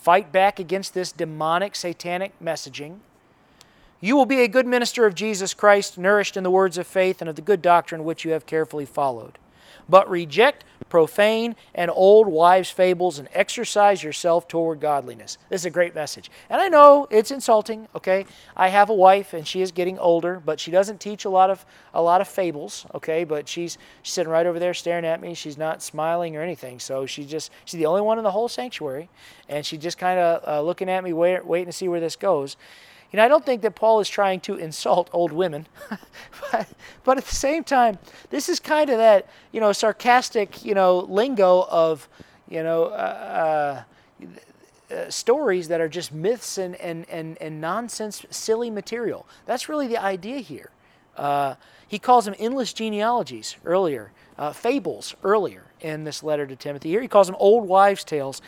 Fight 0.00 0.32
back 0.32 0.58
against 0.58 0.94
this 0.94 1.12
demonic, 1.12 1.76
satanic 1.76 2.32
messaging. 2.42 3.00
You 4.00 4.16
will 4.16 4.24
be 4.24 4.40
a 4.40 4.48
good 4.48 4.66
minister 4.66 5.04
of 5.04 5.14
Jesus 5.14 5.52
Christ, 5.52 5.98
nourished 5.98 6.38
in 6.38 6.42
the 6.42 6.50
words 6.50 6.78
of 6.78 6.86
faith 6.86 7.20
and 7.20 7.28
of 7.28 7.36
the 7.36 7.42
good 7.42 7.60
doctrine 7.60 8.02
which 8.02 8.24
you 8.24 8.30
have 8.30 8.46
carefully 8.46 8.86
followed. 8.86 9.38
But 9.88 10.08
reject 10.08 10.64
profane 10.88 11.56
and 11.74 11.90
old 11.94 12.26
wives' 12.26 12.70
fables 12.70 13.18
and 13.18 13.28
exercise 13.32 14.02
yourself 14.02 14.48
toward 14.48 14.80
godliness. 14.80 15.38
This 15.48 15.62
is 15.62 15.66
a 15.66 15.70
great 15.70 15.94
message. 15.94 16.30
And 16.50 16.60
I 16.60 16.68
know 16.68 17.06
it's 17.10 17.30
insulting, 17.30 17.88
okay? 17.94 18.26
I 18.56 18.68
have 18.68 18.90
a 18.90 18.94
wife 18.94 19.32
and 19.32 19.46
she 19.46 19.62
is 19.62 19.72
getting 19.72 19.98
older, 19.98 20.42
but 20.44 20.60
she 20.60 20.70
doesn't 20.70 21.00
teach 21.00 21.24
a 21.24 21.30
lot 21.30 21.48
of 21.48 21.64
a 21.94 22.02
lot 22.02 22.20
of 22.20 22.28
fables, 22.28 22.86
okay? 22.94 23.24
But 23.24 23.48
she's, 23.48 23.78
she's 24.02 24.14
sitting 24.14 24.30
right 24.30 24.46
over 24.46 24.58
there 24.58 24.74
staring 24.74 25.04
at 25.04 25.20
me. 25.20 25.34
She's 25.34 25.58
not 25.58 25.82
smiling 25.82 26.36
or 26.36 26.42
anything. 26.42 26.78
So 26.78 27.06
she 27.06 27.24
just 27.24 27.50
she's 27.64 27.78
the 27.78 27.86
only 27.86 28.02
one 28.02 28.18
in 28.18 28.24
the 28.24 28.30
whole 28.30 28.48
sanctuary, 28.48 29.08
and 29.48 29.64
she's 29.64 29.80
just 29.80 29.98
kind 29.98 30.18
of 30.18 30.46
uh, 30.46 30.60
looking 30.62 30.88
at 30.88 31.02
me, 31.04 31.12
wait, 31.12 31.44
waiting 31.46 31.66
to 31.66 31.72
see 31.72 31.88
where 31.88 32.00
this 32.00 32.16
goes. 32.16 32.56
You 33.12 33.16
know, 33.16 33.24
I 33.24 33.28
don't 33.28 33.44
think 33.44 33.62
that 33.62 33.74
Paul 33.74 34.00
is 34.00 34.08
trying 34.08 34.40
to 34.40 34.54
insult 34.54 35.10
old 35.12 35.32
women, 35.32 35.66
but, 36.52 36.68
but 37.02 37.18
at 37.18 37.24
the 37.24 37.34
same 37.34 37.64
time, 37.64 37.98
this 38.30 38.48
is 38.48 38.60
kind 38.60 38.88
of 38.88 38.98
that, 38.98 39.28
you 39.50 39.60
know, 39.60 39.72
sarcastic, 39.72 40.64
you 40.64 40.74
know, 40.74 41.00
lingo 41.00 41.66
of, 41.68 42.08
you 42.48 42.62
know, 42.62 42.84
uh, 42.84 43.84
uh, 44.22 44.24
uh, 44.94 45.10
stories 45.10 45.68
that 45.68 45.80
are 45.80 45.88
just 45.88 46.12
myths 46.12 46.58
and, 46.58 46.76
and, 46.76 47.08
and, 47.08 47.36
and 47.40 47.60
nonsense, 47.60 48.24
silly 48.30 48.70
material. 48.70 49.26
That's 49.44 49.68
really 49.68 49.88
the 49.88 50.00
idea 50.00 50.38
here. 50.38 50.70
Uh, 51.16 51.56
he 51.88 51.98
calls 51.98 52.24
them 52.24 52.34
endless 52.38 52.72
genealogies 52.72 53.56
earlier, 53.64 54.12
uh, 54.38 54.52
fables 54.52 55.16
earlier 55.24 55.64
in 55.80 56.04
this 56.04 56.22
letter 56.22 56.46
to 56.46 56.54
Timothy. 56.54 56.90
Here 56.90 57.02
he 57.02 57.08
calls 57.08 57.26
them 57.26 57.36
old 57.40 57.66
wives' 57.66 58.04
tales. 58.04 58.40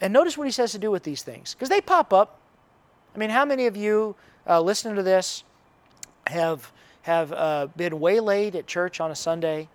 And 0.00 0.12
notice 0.12 0.36
what 0.36 0.46
he 0.46 0.50
says 0.50 0.72
to 0.72 0.78
do 0.78 0.90
with 0.90 1.04
these 1.04 1.22
things, 1.22 1.54
because 1.54 1.70
they 1.70 1.80
pop 1.80 2.12
up 2.12 2.40
I 3.14 3.18
mean, 3.18 3.30
how 3.30 3.44
many 3.44 3.66
of 3.66 3.76
you 3.76 4.16
uh, 4.48 4.60
listening 4.60 4.96
to 4.96 5.02
this 5.02 5.44
have 6.26 6.72
have 7.02 7.32
uh, 7.32 7.68
been 7.76 8.00
waylaid 8.00 8.56
at 8.56 8.66
church 8.66 8.98
on 8.98 9.10
a 9.10 9.14
Sunday, 9.14 9.68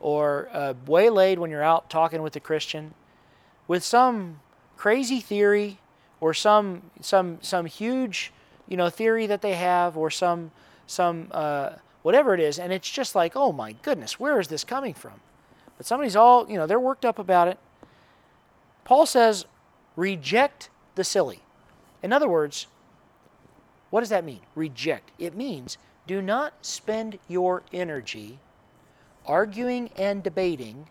or 0.00 0.48
uh, 0.52 0.74
waylaid 0.86 1.38
when 1.38 1.50
you're 1.50 1.62
out 1.62 1.88
talking 1.88 2.22
with 2.22 2.36
a 2.36 2.40
Christian, 2.40 2.94
with 3.66 3.82
some 3.82 4.40
crazy 4.76 5.20
theory 5.20 5.78
or 6.20 6.34
some 6.34 6.82
some 7.00 7.38
some 7.42 7.66
huge 7.66 8.32
you 8.68 8.76
know 8.76 8.90
theory 8.90 9.26
that 9.26 9.42
they 9.42 9.54
have, 9.54 9.96
or 9.96 10.10
some 10.10 10.50
some 10.86 11.28
uh, 11.32 11.70
whatever 12.02 12.32
it 12.34 12.40
is, 12.40 12.58
and 12.58 12.72
it's 12.72 12.88
just 12.88 13.14
like, 13.14 13.32
oh 13.34 13.52
my 13.52 13.72
goodness, 13.82 14.20
where 14.20 14.38
is 14.38 14.48
this 14.48 14.62
coming 14.62 14.94
from? 14.94 15.20
But 15.76 15.86
somebody's 15.86 16.16
all 16.16 16.48
you 16.48 16.56
know 16.56 16.66
they're 16.66 16.78
worked 16.78 17.04
up 17.04 17.18
about 17.18 17.48
it. 17.48 17.58
Paul 18.84 19.06
says, 19.06 19.46
reject 19.96 20.68
the 20.94 21.04
silly. 21.04 21.40
In 22.02 22.12
other 22.12 22.28
words, 22.28 22.66
what 23.94 24.00
does 24.00 24.10
that 24.10 24.24
mean? 24.24 24.40
Reject. 24.56 25.12
It 25.20 25.36
means 25.36 25.78
do 26.08 26.20
not 26.20 26.54
spend 26.62 27.16
your 27.28 27.62
energy 27.72 28.40
arguing 29.24 29.88
and 29.96 30.20
debating 30.20 30.88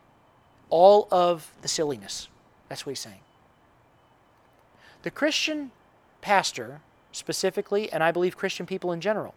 all 0.70 1.10
of 1.12 1.52
the 1.62 1.68
silliness. 1.68 2.30
That's 2.70 2.86
what 2.86 2.92
he's 2.92 3.02
saying. 3.02 3.20
The 5.02 5.12
Christian 5.12 5.72
pastor, 6.22 6.80
specifically, 7.12 7.92
and 7.92 8.02
I 8.02 8.14
believe 8.14 8.38
Christian 8.38 8.66
people 8.66 8.94
in 8.94 9.02
general, 9.02 9.36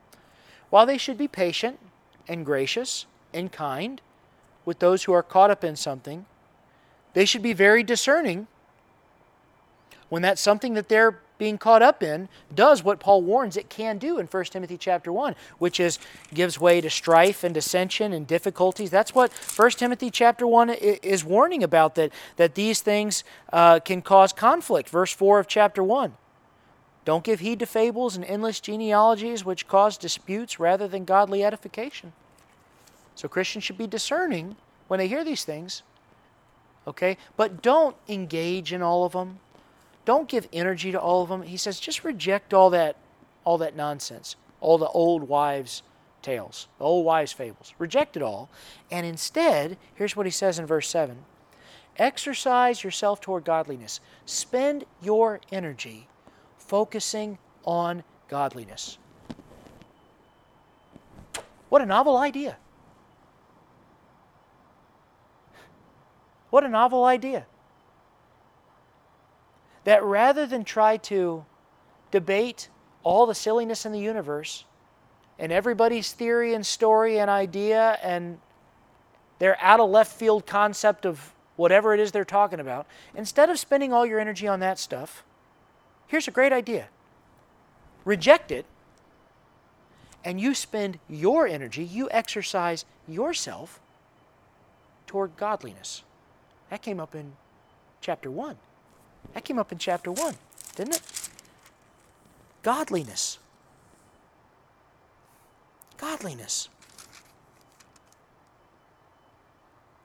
while 0.71 0.87
they 0.87 0.97
should 0.97 1.19
be 1.19 1.27
patient 1.27 1.81
and 2.29 2.47
gracious 2.47 3.07
and 3.35 3.51
kind 3.51 4.01
with 4.65 4.79
those 4.79 5.03
who 5.03 5.13
are 5.13 5.25
caught 5.25 5.51
up 5.51 5.65
in 5.65 5.75
something, 5.75 6.27
they 7.15 7.25
should 7.25 7.43
be 7.43 7.53
very 7.53 7.83
discerning 7.83 8.47
when 10.09 10.23
that's 10.23 10.41
something 10.41 10.75
that 10.75 10.89
they're 10.89 11.19
being 11.39 11.59
caught 11.59 11.83
up 11.83 12.03
in 12.03 12.29
does 12.55 12.83
what 12.83 13.01
Paul 13.01 13.23
warns 13.23 13.57
it 13.57 13.69
can 13.69 13.99
do 13.99 14.19
in 14.19 14.27
1 14.27 14.45
Timothy 14.45 14.77
chapter 14.79 15.13
1, 15.13 15.35
which 15.59 15.81
is 15.81 15.99
gives 16.33 16.59
way 16.59 16.81
to 16.81 16.91
strife 16.91 17.45
and 17.45 17.55
dissension 17.55 18.13
and 18.13 18.27
difficulties. 18.27 18.91
That's 18.91 19.15
what 19.15 19.33
1 19.33 19.71
Timothy 19.73 20.11
chapter 20.11 20.47
1 20.47 20.71
is 20.71 21.25
warning 21.25 21.63
about, 21.63 21.95
that, 21.97 22.13
that 22.37 22.55
these 22.55 22.81
things 22.81 23.25
uh, 23.53 23.81
can 23.81 24.03
cause 24.03 24.33
conflict. 24.33 24.89
Verse 24.89 25.13
4 25.13 25.39
of 25.39 25.47
chapter 25.47 25.83
1. 25.83 26.15
Don't 27.05 27.23
give 27.23 27.41
heed 27.41 27.61
to 27.61 27.67
fables 27.67 28.17
and 28.17 28.25
endless 28.25 28.59
genealogies 28.59 29.45
which 29.45 29.69
cause 29.69 29.97
disputes 29.97 30.59
rather 30.59 30.89
than 30.89 31.05
godly 31.05 31.45
edification. 31.45 32.13
So 33.15 33.29
Christians 33.29 33.65
should 33.65 33.79
be 33.79 33.87
discerning 33.87 34.57
when 34.89 34.99
they 34.99 35.09
hear 35.09 35.25
these 35.25 35.45
things. 35.45 35.83
Okay? 36.87 37.17
But 37.37 37.63
don't 37.63 37.97
engage 38.09 38.73
in 38.73 38.83
all 38.83 39.05
of 39.05 39.13
them 39.13 39.39
don't 40.07 40.29
give 40.29 40.49
energy 40.53 40.93
to 40.93 41.01
all 41.01 41.23
of 41.23 41.29
them. 41.29 41.43
He 41.43 41.59
says 41.59 41.79
just 41.79 42.05
reject 42.05 42.55
all 42.55 42.71
that 42.71 42.97
all 43.45 43.59
that 43.59 43.77
nonsense, 43.77 44.35
all 44.61 44.79
the 44.79 44.89
old 44.89 45.29
wives' 45.29 45.83
tales, 46.23 46.67
the 46.79 46.85
old 46.85 47.05
wives' 47.05 47.33
fables. 47.33 47.75
Reject 47.79 48.17
it 48.17 48.23
all. 48.23 48.49
And 48.91 49.07
instead, 49.07 49.77
here's 49.95 50.17
what 50.17 50.27
he 50.27 50.33
says 50.33 50.59
in 50.59 50.65
verse 50.67 50.89
7 50.89 51.19
exercise 51.99 52.83
yourself 52.83 53.21
toward 53.21 53.45
godliness. 53.45 54.01
Spend 54.25 54.85
your 55.03 55.41
energy 55.53 56.09
focusing 56.59 57.39
on 57.65 58.03
godliness. 58.29 58.99
What 61.69 61.83
a 61.83 61.87
novel 61.87 62.17
idea! 62.17 62.59
What 66.51 66.65
a 66.65 66.69
novel 66.69 67.05
idea 67.05 67.47
that 69.87 70.03
rather 70.03 70.47
than 70.47 70.65
try 70.65 70.97
to 70.97 71.45
debate 72.11 72.69
all 73.05 73.25
the 73.25 73.35
silliness 73.37 73.87
in 73.87 73.93
the 73.93 74.01
universe 74.01 74.65
and 75.39 75.53
everybody's 75.53 76.13
theory 76.13 76.55
and 76.55 76.67
story 76.67 77.21
and 77.21 77.31
idea 77.31 77.97
and 78.03 78.39
their 79.39 79.57
out 79.63 79.79
of 79.79 79.89
left 79.89 80.13
field 80.13 80.45
concept 80.45 81.07
of 81.07 81.33
whatever 81.55 81.95
it 81.95 82.01
is 82.01 82.11
they're 82.11 82.25
talking 82.25 82.59
about, 82.59 82.85
instead 83.15 83.49
of 83.49 83.61
spending 83.61 83.93
all 83.93 84.05
your 84.05 84.19
energy 84.19 84.49
on 84.49 84.59
that 84.59 84.77
stuff, 84.77 85.25
here's 86.09 86.27
a 86.27 86.33
great 86.33 86.53
idea 86.53 86.89
reject 88.05 88.51
it 88.51 88.67
and 90.25 90.41
you 90.41 90.53
spend 90.53 90.99
your 91.09 91.47
energy, 91.47 91.85
you 91.85 92.09
exercise 92.11 92.85
yourself 93.07 93.79
toward 95.07 95.37
godliness. 95.37 96.03
That 96.71 96.83
came 96.83 96.99
up 96.99 97.15
in 97.15 97.35
chapter 98.01 98.33
1. 98.33 98.57
That 99.35 99.45
came 99.45 99.59
up 99.59 99.73
in 99.73 99.79
chapter 99.79 100.11
1, 100.11 100.35
didn't 100.77 100.97
it? 100.97 101.03
Godliness. 102.63 103.39
Godliness. 105.99 106.69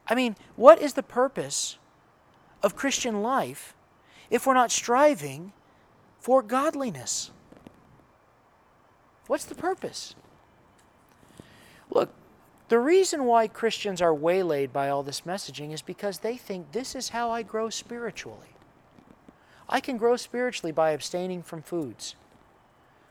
I 0.08 0.14
mean, 0.14 0.36
what 0.56 0.80
is 0.80 0.92
the 0.92 1.02
purpose 1.02 1.78
of 2.62 2.76
Christian 2.76 3.22
life 3.22 3.74
if 4.30 4.46
we're 4.46 4.54
not 4.54 4.70
striving 4.70 5.52
for 6.20 6.42
godliness? 6.42 7.30
What's 9.26 9.44
the 9.44 9.54
purpose? 9.54 10.14
Look, 11.90 12.10
the 12.68 12.78
reason 12.78 13.24
why 13.24 13.48
Christians 13.48 14.00
are 14.00 14.14
waylaid 14.14 14.72
by 14.72 14.88
all 14.88 15.02
this 15.02 15.22
messaging 15.22 15.72
is 15.72 15.82
because 15.82 16.18
they 16.18 16.36
think 16.36 16.72
this 16.72 16.94
is 16.94 17.10
how 17.10 17.30
I 17.30 17.42
grow 17.42 17.70
spiritually. 17.70 18.51
I 19.68 19.80
can 19.80 19.96
grow 19.96 20.16
spiritually 20.16 20.72
by 20.72 20.90
abstaining 20.90 21.42
from 21.42 21.62
foods. 21.62 22.14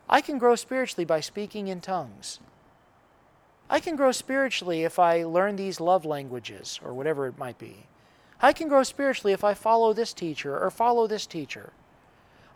I 0.10 0.22
can 0.22 0.38
grow 0.38 0.56
spiritually 0.56 1.06
by 1.06 1.22
speaking 1.22 1.68
in 1.68 1.82
tongues. 1.82 2.40
I 3.70 3.80
can 3.80 3.96
grow 3.96 4.12
spiritually 4.12 4.84
if 4.84 5.00
I 5.00 5.24
learn 5.24 5.56
these 5.56 5.80
love 5.80 6.04
languages 6.04 6.80
or 6.84 6.94
whatever 6.94 7.28
it 7.28 7.38
might 7.38 7.58
be. 7.58 7.86
I 8.42 8.52
can 8.54 8.68
grow 8.68 8.84
spiritually 8.84 9.34
if 9.34 9.44
I 9.44 9.54
follow 9.54 9.94
this 9.94 10.14
teacher 10.14 10.60
or 10.60 10.70
follow 10.70 11.08
this 11.08 11.26
teacher. 11.26 11.72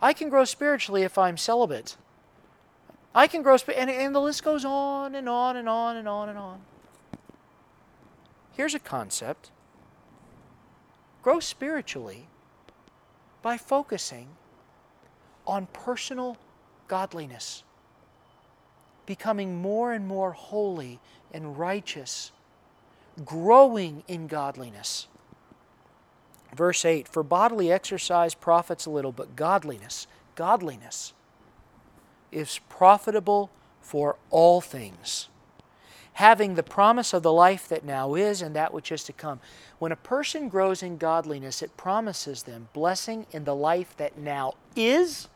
I 0.02 0.12
can 0.12 0.28
grow 0.28 0.44
spiritually 0.44 1.02
if 1.02 1.16
I'm 1.16 1.38
celibate. 1.38 1.96
I 3.14 3.26
can 3.26 3.42
grow, 3.42 3.56
and, 3.74 3.88
and 3.88 4.14
the 4.14 4.20
list 4.20 4.44
goes 4.44 4.64
on 4.64 5.14
and 5.14 5.26
on 5.26 5.56
and 5.56 5.68
on 5.68 5.96
and 5.96 6.06
on 6.06 6.28
and 6.28 6.36
on. 6.36 6.60
Here's 8.52 8.74
a 8.74 8.78
concept 8.78 9.50
grow 11.22 11.40
spiritually 11.40 12.28
by 13.46 13.56
focusing 13.56 14.26
on 15.46 15.68
personal 15.72 16.36
godliness, 16.88 17.62
becoming 19.06 19.62
more 19.62 19.92
and 19.92 20.08
more 20.08 20.32
holy 20.32 20.98
and 21.32 21.56
righteous, 21.56 22.32
growing 23.24 24.02
in 24.08 24.26
godliness. 24.26 25.06
Verse 26.56 26.84
8 26.84 27.06
For 27.06 27.22
bodily 27.22 27.70
exercise 27.70 28.34
profits 28.34 28.84
a 28.84 28.90
little, 28.90 29.12
but 29.12 29.36
godliness, 29.36 30.08
godliness 30.34 31.12
is 32.32 32.58
profitable 32.68 33.52
for 33.80 34.16
all 34.30 34.60
things, 34.60 35.28
having 36.16 36.54
the 36.54 36.62
promise 36.62 37.12
of 37.12 37.22
the 37.22 37.32
life 37.32 37.68
that 37.68 37.84
now 37.84 38.14
is 38.14 38.40
and 38.40 38.56
that 38.56 38.72
which 38.72 38.90
is 38.90 39.04
to 39.04 39.12
come. 39.12 39.38
When 39.78 39.92
a 39.92 39.96
person 39.96 40.48
grows 40.48 40.82
in 40.82 40.96
godliness, 40.96 41.60
it 41.60 41.76
promises 41.76 42.44
them 42.44 42.68
blessing 42.72 43.26
in 43.32 43.44
the 43.44 43.54
life 43.54 43.94
that 43.98 44.16
now 44.16 44.54
is 44.74 45.28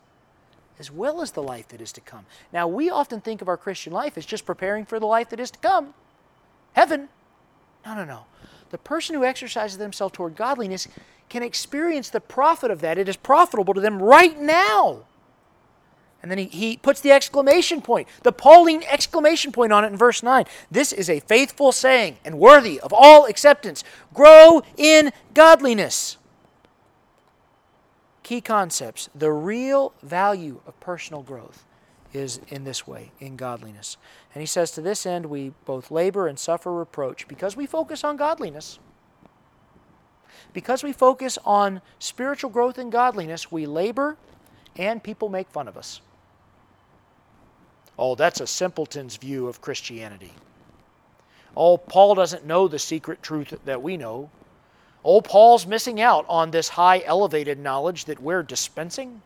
as 0.79 0.89
well 0.89 1.21
as 1.21 1.31
the 1.31 1.43
life 1.43 1.67
that 1.67 1.81
is 1.81 1.91
to 1.91 2.01
come. 2.01 2.25
Now, 2.51 2.67
we 2.67 2.89
often 2.89 3.21
think 3.21 3.43
of 3.43 3.47
our 3.47 3.57
Christian 3.57 3.93
life 3.93 4.17
as 4.17 4.25
just 4.25 4.43
preparing 4.43 4.83
for 4.83 4.99
the 4.99 5.05
life 5.05 5.29
that 5.29 5.39
is 5.39 5.51
to 5.51 5.59
come 5.59 5.93
heaven. 6.73 7.09
No, 7.85 7.93
no, 7.93 8.03
no. 8.03 8.25
The 8.71 8.79
person 8.79 9.15
who 9.15 9.23
exercises 9.23 9.77
themselves 9.77 10.15
toward 10.15 10.35
godliness 10.35 10.87
can 11.29 11.43
experience 11.43 12.09
the 12.09 12.21
profit 12.21 12.71
of 12.71 12.81
that. 12.81 12.97
It 12.97 13.07
is 13.07 13.17
profitable 13.17 13.75
to 13.75 13.81
them 13.81 14.01
right 14.01 14.39
now. 14.39 15.03
And 16.21 16.29
then 16.29 16.37
he, 16.37 16.45
he 16.45 16.77
puts 16.77 17.01
the 17.01 17.11
exclamation 17.11 17.81
point, 17.81 18.07
the 18.23 18.31
Pauline 18.31 18.83
exclamation 18.87 19.51
point 19.51 19.73
on 19.73 19.83
it 19.83 19.87
in 19.87 19.97
verse 19.97 20.21
9. 20.21 20.45
This 20.69 20.93
is 20.93 21.09
a 21.09 21.19
faithful 21.21 21.71
saying 21.71 22.17
and 22.23 22.37
worthy 22.37 22.79
of 22.79 22.93
all 22.93 23.25
acceptance. 23.25 23.83
Grow 24.13 24.61
in 24.77 25.11
godliness. 25.33 26.17
Key 28.21 28.41
concepts. 28.41 29.09
The 29.15 29.31
real 29.31 29.93
value 30.03 30.61
of 30.67 30.79
personal 30.79 31.23
growth 31.23 31.65
is 32.13 32.39
in 32.49 32.65
this 32.65 32.85
way, 32.85 33.11
in 33.19 33.35
godliness. 33.35 33.97
And 34.33 34.41
he 34.41 34.45
says, 34.47 34.71
To 34.71 34.81
this 34.81 35.05
end, 35.05 35.25
we 35.25 35.53
both 35.65 35.89
labor 35.89 36.27
and 36.27 36.37
suffer 36.37 36.71
reproach 36.71 37.27
because 37.27 37.55
we 37.55 37.65
focus 37.65 38.03
on 38.03 38.15
godliness. 38.15 38.79
Because 40.53 40.83
we 40.83 40.91
focus 40.91 41.39
on 41.45 41.81
spiritual 41.99 42.49
growth 42.49 42.77
and 42.77 42.91
godliness, 42.91 43.51
we 43.51 43.65
labor 43.65 44.17
and 44.75 45.03
people 45.03 45.29
make 45.29 45.49
fun 45.49 45.67
of 45.67 45.77
us. 45.77 46.01
Oh, 47.97 48.15
that's 48.15 48.41
a 48.41 48.47
simpleton's 48.47 49.17
view 49.17 49.47
of 49.47 49.61
Christianity. 49.61 50.33
Oh, 51.55 51.77
Paul 51.77 52.15
doesn't 52.15 52.45
know 52.45 52.67
the 52.67 52.79
secret 52.79 53.21
truth 53.21 53.53
that 53.65 53.81
we 53.81 53.97
know. 53.97 54.29
Oh, 55.03 55.21
Paul's 55.21 55.65
missing 55.65 55.99
out 55.99 56.25
on 56.29 56.51
this 56.51 56.69
high 56.69 57.01
elevated 57.05 57.59
knowledge 57.59 58.05
that 58.05 58.21
we're 58.21 58.43
dispensing. 58.43 59.21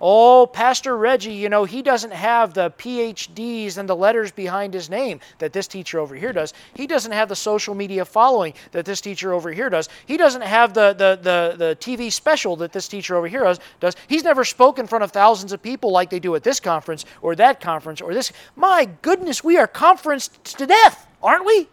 Oh, 0.00 0.46
Pastor 0.46 0.96
Reggie, 0.96 1.32
you 1.32 1.48
know, 1.48 1.64
he 1.64 1.82
doesn't 1.82 2.12
have 2.12 2.54
the 2.54 2.70
PhDs 2.70 3.78
and 3.78 3.88
the 3.88 3.96
letters 3.96 4.30
behind 4.30 4.72
his 4.72 4.88
name 4.88 5.18
that 5.38 5.52
this 5.52 5.66
teacher 5.66 5.98
over 5.98 6.14
here 6.14 6.32
does. 6.32 6.54
He 6.74 6.86
doesn't 6.86 7.10
have 7.10 7.28
the 7.28 7.34
social 7.34 7.74
media 7.74 8.04
following 8.04 8.54
that 8.70 8.84
this 8.84 9.00
teacher 9.00 9.32
over 9.32 9.50
here 9.50 9.68
does. 9.68 9.88
He 10.06 10.16
doesn't 10.16 10.42
have 10.42 10.72
the, 10.72 10.92
the, 10.92 11.18
the, 11.20 11.56
the 11.56 11.76
TV 11.80 12.12
special 12.12 12.54
that 12.56 12.72
this 12.72 12.86
teacher 12.86 13.16
over 13.16 13.26
here 13.26 13.52
does. 13.80 13.96
He's 14.06 14.22
never 14.22 14.44
spoken 14.44 14.84
in 14.84 14.86
front 14.86 15.02
of 15.02 15.10
thousands 15.10 15.52
of 15.52 15.60
people 15.62 15.90
like 15.90 16.10
they 16.10 16.20
do 16.20 16.34
at 16.36 16.44
this 16.44 16.60
conference 16.60 17.04
or 17.20 17.34
that 17.34 17.60
conference 17.60 18.00
or 18.00 18.14
this. 18.14 18.32
My 18.54 18.88
goodness, 19.02 19.42
we 19.42 19.56
are 19.56 19.66
conferenced 19.66 20.44
to 20.58 20.66
death, 20.66 21.08
aren't 21.20 21.44
we? 21.44 21.68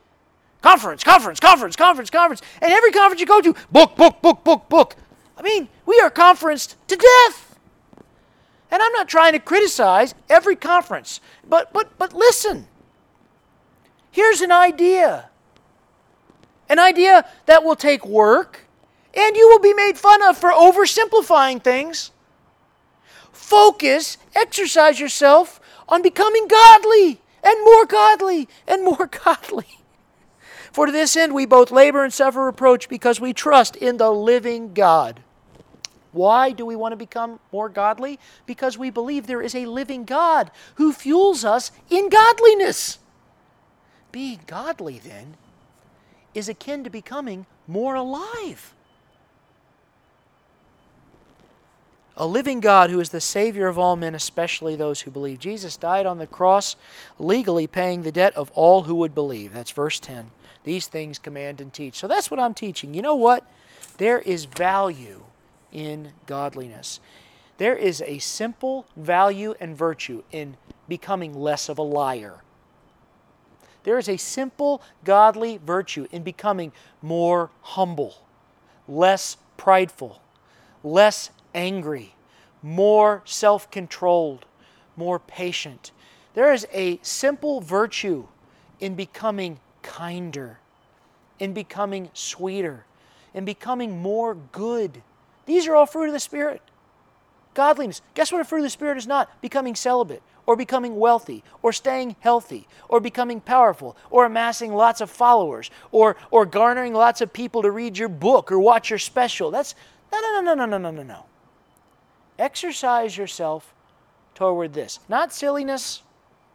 Conference, 0.64 1.04
conference, 1.04 1.40
conference, 1.40 1.76
conference, 1.76 2.10
conference. 2.10 2.42
And 2.60 2.72
every 2.72 2.92
conference 2.92 3.22
you 3.22 3.28
go 3.28 3.42
to, 3.42 3.54
book, 3.72 3.96
book, 3.96 4.20
book, 4.24 4.44
book, 4.44 4.68
book. 4.68 4.96
I 5.38 5.44
mean, 5.44 5.68
we 5.86 6.00
are 6.00 6.10
conferenced 6.10 6.76
to 6.88 6.96
death. 6.96 7.45
And 8.72 8.82
I'm 8.82 8.92
not 8.94 9.08
trying 9.08 9.34
to 9.34 9.40
criticize 9.40 10.16
every 10.30 10.56
conference, 10.56 11.22
but, 11.48 11.72
but, 11.72 11.98
but 11.98 12.14
listen. 12.14 12.68
Here's 14.12 14.42
an 14.42 14.52
idea 14.52 15.30
an 16.68 16.80
idea 16.80 17.30
that 17.46 17.64
will 17.64 17.76
take 17.76 18.06
work, 18.08 18.62
and 19.14 19.36
you 19.36 19.48
will 19.50 19.60
be 19.60 19.74
made 19.74 20.00
fun 20.00 20.24
of 20.24 20.36
for 20.36 20.52
oversimplifying 20.52 21.64
things. 21.64 22.12
Focus, 23.32 24.18
exercise 24.34 25.00
yourself 25.00 25.60
on 25.88 26.02
becoming 26.02 26.48
godly 26.48 27.22
and 27.44 27.64
more 27.64 27.86
godly 27.86 28.50
and 28.68 28.84
more 28.84 29.08
godly. 29.26 29.80
For 30.72 30.88
to 30.88 30.92
this 30.92 31.16
end 31.16 31.36
we 31.36 31.46
both 31.46 31.70
labor 31.70 32.04
and 32.04 32.12
suffer 32.12 32.44
reproach 32.44 32.90
because 32.90 33.22
we 33.22 33.32
trust 33.32 33.76
in 33.76 33.98
the 33.98 34.10
living 34.10 34.74
God 34.74 35.22
why 36.16 36.52
do 36.52 36.66
we 36.66 36.76
want 36.76 36.94
to 36.94 36.98
become 36.98 37.40
more 37.52 37.70
godly? 37.70 38.20
Because 38.46 38.78
we 38.78 38.90
believe 38.90 39.28
there 39.28 39.42
is 39.42 39.54
a 39.54 39.66
living 39.66 40.06
God 40.06 40.50
who 40.76 40.94
fuels 40.94 41.44
us 41.44 41.72
in 41.90 42.10
godliness. 42.10 43.00
Being 44.12 44.40
godly, 44.48 44.98
then, 44.98 45.36
is 46.34 46.48
akin 46.48 46.86
to 46.86 46.90
becoming 46.90 47.46
more 47.68 47.96
alive. 47.96 48.74
A 52.18 52.26
living 52.26 52.62
God 52.62 52.90
who 52.90 53.02
is 53.02 53.10
the 53.10 53.20
Savior 53.20 53.68
of 53.68 53.78
all 53.78 53.98
men, 53.98 54.16
especially 54.16 54.78
those 54.78 55.02
who 55.02 55.12
believe. 55.12 55.40
Jesus 55.40 55.76
died 55.76 56.06
on 56.06 56.18
the 56.18 56.28
cross, 56.28 56.78
legally 57.20 57.68
paying 57.68 58.04
the 58.04 58.12
debt 58.12 58.34
of 58.38 58.52
all 58.52 58.84
who 58.84 58.96
would 58.96 59.14
believe. 59.14 59.52
That's 59.52 59.72
verse 59.72 60.00
10. 60.00 60.32
These 60.64 60.88
things 60.88 61.20
command 61.20 61.60
and 61.60 61.74
teach. 61.74 61.96
So 61.96 62.08
that's 62.08 62.32
what 62.32 62.40
I'm 62.40 62.54
teaching. 62.54 62.94
You 62.94 63.02
know 63.02 63.16
what? 63.16 63.46
There 63.98 64.20
is 64.20 64.46
value 64.46 65.26
in 65.76 66.14
godliness. 66.26 67.02
There 67.58 67.76
is 67.76 68.02
a 68.02 68.20
simple 68.20 68.86
value 68.96 69.56
and 69.60 69.78
virtue 69.78 70.24
in 70.32 70.56
becoming 70.88 71.34
less 71.34 71.68
of 71.68 71.78
a 71.78 71.84
liar. 71.84 72.42
There 73.84 74.00
is 74.00 74.08
a 74.08 74.18
simple 74.18 74.82
godly 75.04 75.58
virtue 75.58 76.08
in 76.12 76.24
becoming 76.24 76.72
more 77.02 77.52
humble, 77.62 78.16
less 78.88 79.38
prideful, 79.58 80.22
less 80.82 81.30
angry, 81.54 82.16
more 82.64 83.22
self 83.26 83.70
controlled, 83.70 84.46
more 84.96 85.20
patient. 85.20 85.92
There 86.36 86.54
is 86.54 86.66
a 86.72 87.00
simple 87.02 87.60
virtue 87.60 88.28
in 88.80 88.96
becoming 88.96 89.60
kinder, 89.82 90.60
in 91.38 91.54
becoming 91.54 92.10
sweeter, 92.14 92.86
in 93.34 93.44
becoming 93.44 94.02
more 94.02 94.36
good 94.36 95.04
these 95.46 95.68
are 95.68 95.76
all 95.76 95.86
fruit 95.86 96.08
of 96.08 96.14
the 96.14 96.20
Spirit. 96.20 96.62
Godliness. 97.54 98.02
Guess 98.14 98.32
what 98.32 98.42
a 98.42 98.46
fruit 98.46 98.60
of 98.60 98.64
the 98.64 98.70
Spirit 98.70 98.98
is 98.98 99.08
not? 99.08 99.42
Becoming 99.42 99.76
celibate, 99.76 100.22
or 100.46 100.56
becoming 100.56 100.98
wealthy, 100.98 101.44
or 101.62 101.72
staying 101.72 102.16
healthy, 102.20 102.68
or 102.90 103.00
becoming 103.00 103.40
powerful, 103.40 103.96
or 104.10 104.26
amassing 104.26 104.74
lots 104.74 105.02
of 105.02 105.10
followers, 105.10 105.72
or, 105.92 106.18
or 106.32 106.46
garnering 106.46 106.94
lots 106.94 107.22
of 107.22 107.32
people 107.32 107.62
to 107.62 107.72
read 107.72 107.98
your 107.98 108.10
book 108.10 108.52
or 108.52 108.60
watch 108.60 108.90
your 108.90 109.00
special. 109.00 109.52
That's 109.52 109.76
no, 110.12 110.20
no, 110.20 110.42
no, 110.42 110.54
no, 110.54 110.66
no, 110.66 110.78
no, 110.78 110.92
no, 110.92 111.04
no. 111.04 111.26
Exercise 112.38 113.18
yourself 113.18 113.74
toward 114.34 114.74
this. 114.74 115.00
Not 115.08 115.34
silliness, 115.34 116.04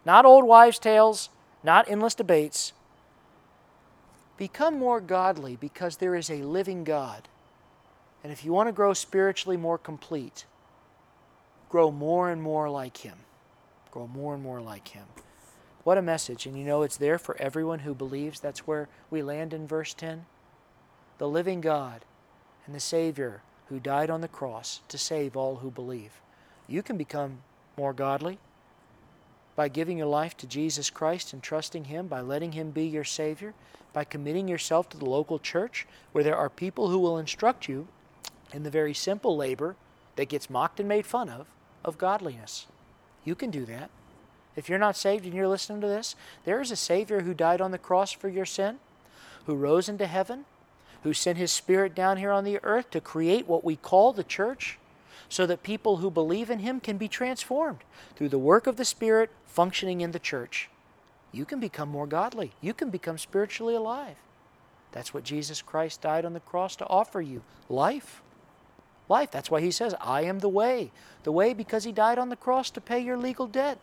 not 0.05 0.25
old 0.25 0.45
wives' 0.45 0.79
tales, 0.79 1.29
not 1.63 1.89
endless 1.89 2.15
debates. 2.15 2.73
Become 4.37 4.77
more 4.77 5.01
godly 5.01 5.55
because 5.55 5.97
there 5.97 6.15
is 6.15 6.29
a 6.29 6.43
living 6.43 6.83
God 6.83 7.27
and 8.23 8.31
if 8.31 8.45
you 8.45 8.53
want 8.53 8.67
to 8.67 8.73
grow 8.73 8.93
spiritually 8.93 9.57
more 9.57 9.77
complete, 9.77 10.45
grow 11.69 11.91
more 11.91 12.29
and 12.29 12.41
more 12.41 12.69
like 12.69 12.97
Him. 12.97 13.17
Grow 13.89 14.07
more 14.07 14.33
and 14.33 14.43
more 14.43 14.61
like 14.61 14.89
Him. 14.89 15.05
What 15.83 15.97
a 15.97 16.01
message. 16.01 16.45
And 16.45 16.57
you 16.57 16.63
know 16.63 16.83
it's 16.83 16.97
there 16.97 17.17
for 17.17 17.35
everyone 17.37 17.79
who 17.79 17.95
believes. 17.95 18.39
That's 18.39 18.67
where 18.67 18.87
we 19.09 19.23
land 19.23 19.53
in 19.53 19.67
verse 19.67 19.93
10. 19.93 20.25
The 21.17 21.27
living 21.27 21.61
God 21.61 22.05
and 22.65 22.75
the 22.75 22.79
Savior 22.79 23.41
who 23.69 23.79
died 23.79 24.09
on 24.09 24.21
the 24.21 24.27
cross 24.27 24.81
to 24.89 24.97
save 24.97 25.35
all 25.35 25.57
who 25.57 25.71
believe. 25.71 26.21
You 26.67 26.83
can 26.83 26.97
become 26.97 27.39
more 27.77 27.93
godly 27.93 28.37
by 29.55 29.67
giving 29.67 29.97
your 29.97 30.07
life 30.07 30.37
to 30.37 30.47
Jesus 30.47 30.89
Christ 30.89 31.33
and 31.33 31.41
trusting 31.41 31.85
Him, 31.85 32.07
by 32.07 32.21
letting 32.21 32.51
Him 32.51 32.71
be 32.71 32.85
your 32.85 33.03
Savior, 33.03 33.53
by 33.93 34.03
committing 34.03 34.47
yourself 34.47 34.89
to 34.89 34.97
the 34.97 35.09
local 35.09 35.39
church 35.39 35.87
where 36.11 36.23
there 36.23 36.37
are 36.37 36.49
people 36.49 36.89
who 36.89 36.99
will 36.99 37.17
instruct 37.17 37.67
you 37.67 37.87
in 38.53 38.63
the 38.63 38.69
very 38.69 38.93
simple 38.93 39.35
labor 39.35 39.75
that 40.15 40.29
gets 40.29 40.49
mocked 40.49 40.79
and 40.79 40.89
made 40.89 41.05
fun 41.05 41.29
of, 41.29 41.47
of 41.83 41.97
godliness. 41.97 42.67
You 43.23 43.35
can 43.35 43.51
do 43.51 43.65
that. 43.65 43.89
If 44.55 44.67
you're 44.67 44.79
not 44.79 44.97
saved 44.97 45.25
and 45.25 45.33
you're 45.33 45.47
listening 45.47 45.81
to 45.81 45.87
this, 45.87 46.15
there 46.43 46.61
is 46.61 46.71
a 46.71 46.75
Savior 46.75 47.21
who 47.21 47.33
died 47.33 47.61
on 47.61 47.71
the 47.71 47.77
cross 47.77 48.11
for 48.11 48.27
your 48.27 48.45
sin, 48.45 48.79
who 49.45 49.55
rose 49.55 49.87
into 49.87 50.07
heaven, 50.07 50.45
who 51.03 51.13
sent 51.13 51.37
his 51.37 51.51
Spirit 51.51 51.95
down 51.95 52.17
here 52.17 52.31
on 52.31 52.43
the 52.43 52.59
earth 52.63 52.89
to 52.91 53.01
create 53.01 53.47
what 53.47 53.63
we 53.63 53.75
call 53.75 54.11
the 54.11 54.23
church, 54.23 54.77
so 55.29 55.45
that 55.45 55.63
people 55.63 55.97
who 55.97 56.11
believe 56.11 56.49
in 56.49 56.59
him 56.59 56.79
can 56.81 56.97
be 56.97 57.07
transformed 57.07 57.79
through 58.15 58.29
the 58.29 58.37
work 58.37 58.67
of 58.67 58.75
the 58.75 58.85
Spirit 58.85 59.29
functioning 59.45 60.01
in 60.01 60.11
the 60.11 60.19
church. 60.19 60.69
You 61.31 61.45
can 61.45 61.61
become 61.61 61.87
more 61.87 62.07
godly, 62.07 62.51
you 62.59 62.73
can 62.73 62.89
become 62.89 63.17
spiritually 63.17 63.75
alive. 63.75 64.17
That's 64.91 65.13
what 65.13 65.23
Jesus 65.23 65.61
Christ 65.61 66.01
died 66.01 66.25
on 66.25 66.33
the 66.33 66.41
cross 66.41 66.75
to 66.75 66.87
offer 66.87 67.21
you 67.21 67.43
life. 67.69 68.21
Life. 69.11 69.29
That's 69.29 69.51
why 69.51 69.59
he 69.59 69.71
says, 69.71 69.93
I 69.99 70.21
am 70.21 70.39
the 70.39 70.47
way. 70.47 70.89
The 71.23 71.33
way 71.33 71.53
because 71.53 71.83
he 71.83 71.91
died 71.91 72.17
on 72.17 72.29
the 72.29 72.37
cross 72.37 72.69
to 72.69 72.79
pay 72.79 72.99
your 72.99 73.17
legal 73.17 73.45
debt. 73.45 73.77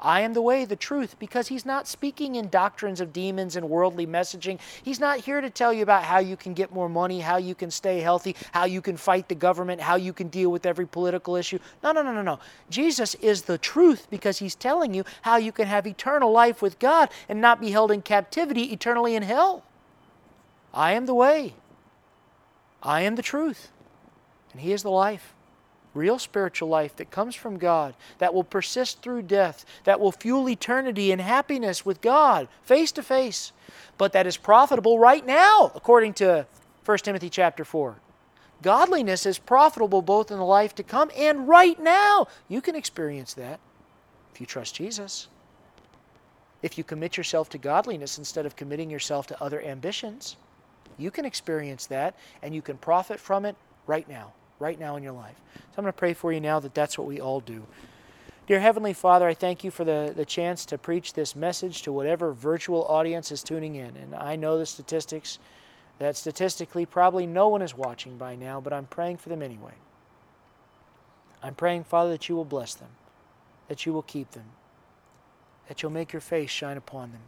I 0.00 0.22
am 0.22 0.34
the 0.34 0.42
way, 0.42 0.64
the 0.64 0.74
truth, 0.74 1.16
because 1.20 1.46
he's 1.46 1.64
not 1.64 1.86
speaking 1.86 2.34
in 2.34 2.48
doctrines 2.48 3.00
of 3.00 3.12
demons 3.12 3.54
and 3.54 3.70
worldly 3.70 4.04
messaging. 4.04 4.58
He's 4.82 4.98
not 4.98 5.20
here 5.20 5.40
to 5.40 5.48
tell 5.48 5.72
you 5.72 5.84
about 5.84 6.02
how 6.02 6.18
you 6.18 6.36
can 6.36 6.54
get 6.54 6.72
more 6.72 6.88
money, 6.88 7.20
how 7.20 7.36
you 7.36 7.54
can 7.54 7.70
stay 7.70 8.00
healthy, 8.00 8.34
how 8.50 8.64
you 8.64 8.80
can 8.80 8.96
fight 8.96 9.28
the 9.28 9.36
government, 9.36 9.80
how 9.80 9.94
you 9.94 10.12
can 10.12 10.26
deal 10.26 10.50
with 10.50 10.66
every 10.66 10.88
political 10.88 11.36
issue. 11.36 11.60
No, 11.84 11.92
no, 11.92 12.02
no, 12.02 12.12
no, 12.12 12.22
no. 12.22 12.40
Jesus 12.68 13.14
is 13.16 13.42
the 13.42 13.58
truth 13.58 14.08
because 14.10 14.40
he's 14.40 14.56
telling 14.56 14.92
you 14.92 15.04
how 15.22 15.36
you 15.36 15.52
can 15.52 15.68
have 15.68 15.86
eternal 15.86 16.32
life 16.32 16.60
with 16.60 16.80
God 16.80 17.10
and 17.28 17.40
not 17.40 17.60
be 17.60 17.70
held 17.70 17.92
in 17.92 18.02
captivity 18.02 18.72
eternally 18.72 19.14
in 19.14 19.22
hell. 19.22 19.62
I 20.74 20.94
am 20.94 21.06
the 21.06 21.14
way. 21.14 21.54
I 22.82 23.02
am 23.02 23.14
the 23.14 23.22
truth. 23.22 23.70
And 24.52 24.60
he 24.60 24.72
is 24.72 24.82
the 24.82 24.90
life 24.90 25.34
real 25.94 26.18
spiritual 26.18 26.68
life 26.68 26.96
that 26.96 27.10
comes 27.10 27.34
from 27.34 27.58
God, 27.58 27.94
that 28.18 28.32
will 28.32 28.44
persist 28.44 29.02
through 29.02 29.22
death, 29.22 29.64
that 29.84 30.00
will 30.00 30.12
fuel 30.12 30.48
eternity 30.48 31.12
in 31.12 31.18
happiness 31.18 31.84
with 31.84 32.00
God, 32.00 32.48
face 32.62 32.92
to 32.92 33.02
face, 33.02 33.52
but 33.98 34.12
that 34.12 34.26
is 34.26 34.36
profitable 34.36 34.98
right 34.98 35.26
now, 35.26 35.72
according 35.74 36.14
to 36.14 36.46
1 36.84 36.98
Timothy 36.98 37.28
chapter 37.28 37.64
4. 37.64 37.96
Godliness 38.62 39.26
is 39.26 39.38
profitable 39.38 40.02
both 40.02 40.30
in 40.30 40.38
the 40.38 40.44
life 40.44 40.74
to 40.76 40.82
come 40.82 41.10
and 41.16 41.46
right 41.46 41.78
now. 41.78 42.26
You 42.48 42.60
can 42.60 42.74
experience 42.74 43.34
that 43.34 43.60
if 44.32 44.40
you 44.40 44.46
trust 44.46 44.74
Jesus. 44.74 45.28
If 46.60 46.76
you 46.76 46.82
commit 46.82 47.16
yourself 47.16 47.48
to 47.50 47.58
godliness 47.58 48.18
instead 48.18 48.44
of 48.44 48.56
committing 48.56 48.90
yourself 48.90 49.28
to 49.28 49.40
other 49.40 49.62
ambitions, 49.62 50.36
you 50.96 51.12
can 51.12 51.24
experience 51.24 51.86
that 51.86 52.16
and 52.42 52.52
you 52.52 52.62
can 52.62 52.76
profit 52.78 53.20
from 53.20 53.44
it 53.44 53.54
right 53.86 54.08
now 54.08 54.32
right 54.58 54.78
now 54.78 54.96
in 54.96 55.02
your 55.02 55.12
life. 55.12 55.36
So 55.54 55.62
I'm 55.78 55.84
going 55.84 55.92
to 55.92 55.98
pray 55.98 56.14
for 56.14 56.32
you 56.32 56.40
now 56.40 56.60
that 56.60 56.74
that's 56.74 56.98
what 56.98 57.06
we 57.06 57.20
all 57.20 57.40
do. 57.40 57.66
Dear 58.46 58.60
Heavenly 58.60 58.94
Father, 58.94 59.28
I 59.28 59.34
thank 59.34 59.62
you 59.62 59.70
for 59.70 59.84
the, 59.84 60.12
the 60.16 60.24
chance 60.24 60.64
to 60.66 60.78
preach 60.78 61.12
this 61.12 61.36
message 61.36 61.82
to 61.82 61.92
whatever 61.92 62.32
virtual 62.32 62.84
audience 62.84 63.30
is 63.30 63.42
tuning 63.42 63.74
in. 63.74 63.94
And 63.96 64.14
I 64.14 64.36
know 64.36 64.58
the 64.58 64.64
statistics 64.64 65.38
that 65.98 66.16
statistically 66.16 66.86
probably 66.86 67.26
no 67.26 67.48
one 67.48 67.60
is 67.60 67.76
watching 67.76 68.16
by 68.16 68.36
now, 68.36 68.60
but 68.60 68.72
I'm 68.72 68.86
praying 68.86 69.18
for 69.18 69.28
them 69.28 69.42
anyway. 69.42 69.74
I'm 71.42 71.54
praying, 71.54 71.84
Father, 71.84 72.10
that 72.10 72.28
you 72.28 72.36
will 72.36 72.44
bless 72.44 72.74
them, 72.74 72.88
that 73.68 73.84
you 73.84 73.92
will 73.92 74.02
keep 74.02 74.30
them, 74.30 74.46
that 75.68 75.82
you'll 75.82 75.92
make 75.92 76.12
your 76.12 76.20
face 76.20 76.50
shine 76.50 76.76
upon 76.76 77.12
them. 77.12 77.20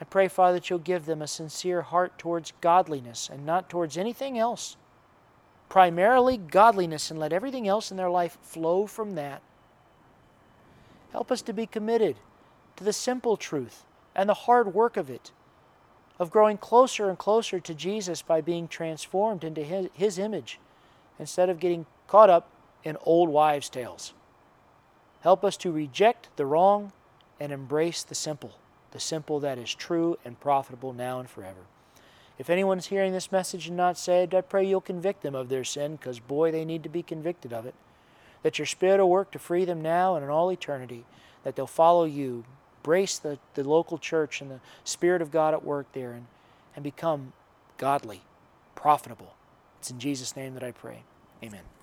I 0.00 0.04
pray, 0.04 0.28
Father, 0.28 0.54
that 0.54 0.70
you'll 0.70 0.78
give 0.80 1.06
them 1.06 1.22
a 1.22 1.26
sincere 1.26 1.82
heart 1.82 2.18
towards 2.18 2.52
godliness 2.60 3.28
and 3.32 3.46
not 3.46 3.68
towards 3.68 3.96
anything 3.96 4.38
else 4.38 4.76
primarily 5.74 6.36
godliness, 6.36 7.10
and 7.10 7.18
let 7.18 7.32
everything 7.32 7.66
else 7.66 7.90
in 7.90 7.96
their 7.96 8.08
life 8.08 8.38
flow 8.42 8.86
from 8.86 9.16
that. 9.16 9.42
Help 11.10 11.32
us 11.32 11.42
to 11.42 11.52
be 11.52 11.66
committed 11.66 12.14
to 12.76 12.84
the 12.84 12.92
simple 12.92 13.36
truth 13.36 13.82
and 14.14 14.28
the 14.28 14.34
hard 14.34 14.72
work 14.72 14.96
of 14.96 15.10
it, 15.10 15.32
of 16.16 16.30
growing 16.30 16.56
closer 16.56 17.08
and 17.08 17.18
closer 17.18 17.58
to 17.58 17.74
Jesus 17.74 18.22
by 18.22 18.40
being 18.40 18.68
transformed 18.68 19.42
into 19.42 19.64
His, 19.64 19.88
his 19.94 20.16
image 20.16 20.60
instead 21.18 21.50
of 21.50 21.58
getting 21.58 21.86
caught 22.06 22.30
up 22.30 22.48
in 22.84 22.96
old 23.02 23.28
wives' 23.28 23.68
tales. 23.68 24.12
Help 25.22 25.44
us 25.44 25.56
to 25.56 25.72
reject 25.72 26.28
the 26.36 26.46
wrong 26.46 26.92
and 27.40 27.50
embrace 27.50 28.04
the 28.04 28.14
simple, 28.14 28.52
the 28.92 29.00
simple 29.00 29.40
that 29.40 29.58
is 29.58 29.74
true 29.74 30.18
and 30.24 30.38
profitable 30.38 30.92
now 30.92 31.18
and 31.18 31.28
forever. 31.28 31.66
If 32.38 32.50
anyone's 32.50 32.86
hearing 32.86 33.12
this 33.12 33.30
message 33.30 33.68
and 33.68 33.76
not 33.76 33.96
saved, 33.96 34.34
I 34.34 34.40
pray 34.40 34.64
you'll 34.64 34.80
convict 34.80 35.22
them 35.22 35.34
of 35.34 35.48
their 35.48 35.64
sin, 35.64 35.96
because 35.96 36.18
boy, 36.18 36.50
they 36.50 36.64
need 36.64 36.82
to 36.82 36.88
be 36.88 37.02
convicted 37.02 37.52
of 37.52 37.66
it. 37.66 37.74
That 38.42 38.58
your 38.58 38.66
Spirit 38.66 39.00
will 39.00 39.10
work 39.10 39.30
to 39.32 39.38
free 39.38 39.64
them 39.64 39.80
now 39.80 40.16
and 40.16 40.24
in 40.24 40.30
all 40.30 40.50
eternity, 40.50 41.04
that 41.44 41.54
they'll 41.56 41.66
follow 41.66 42.04
you, 42.04 42.44
brace 42.82 43.18
the, 43.18 43.38
the 43.54 43.66
local 43.68 43.98
church 43.98 44.40
and 44.40 44.50
the 44.50 44.60
Spirit 44.82 45.22
of 45.22 45.30
God 45.30 45.54
at 45.54 45.64
work 45.64 45.86
there, 45.92 46.12
and, 46.12 46.26
and 46.74 46.82
become 46.82 47.32
godly, 47.78 48.22
profitable. 48.74 49.34
It's 49.78 49.90
in 49.90 49.98
Jesus' 49.98 50.36
name 50.36 50.54
that 50.54 50.64
I 50.64 50.72
pray. 50.72 51.04
Amen. 51.42 51.73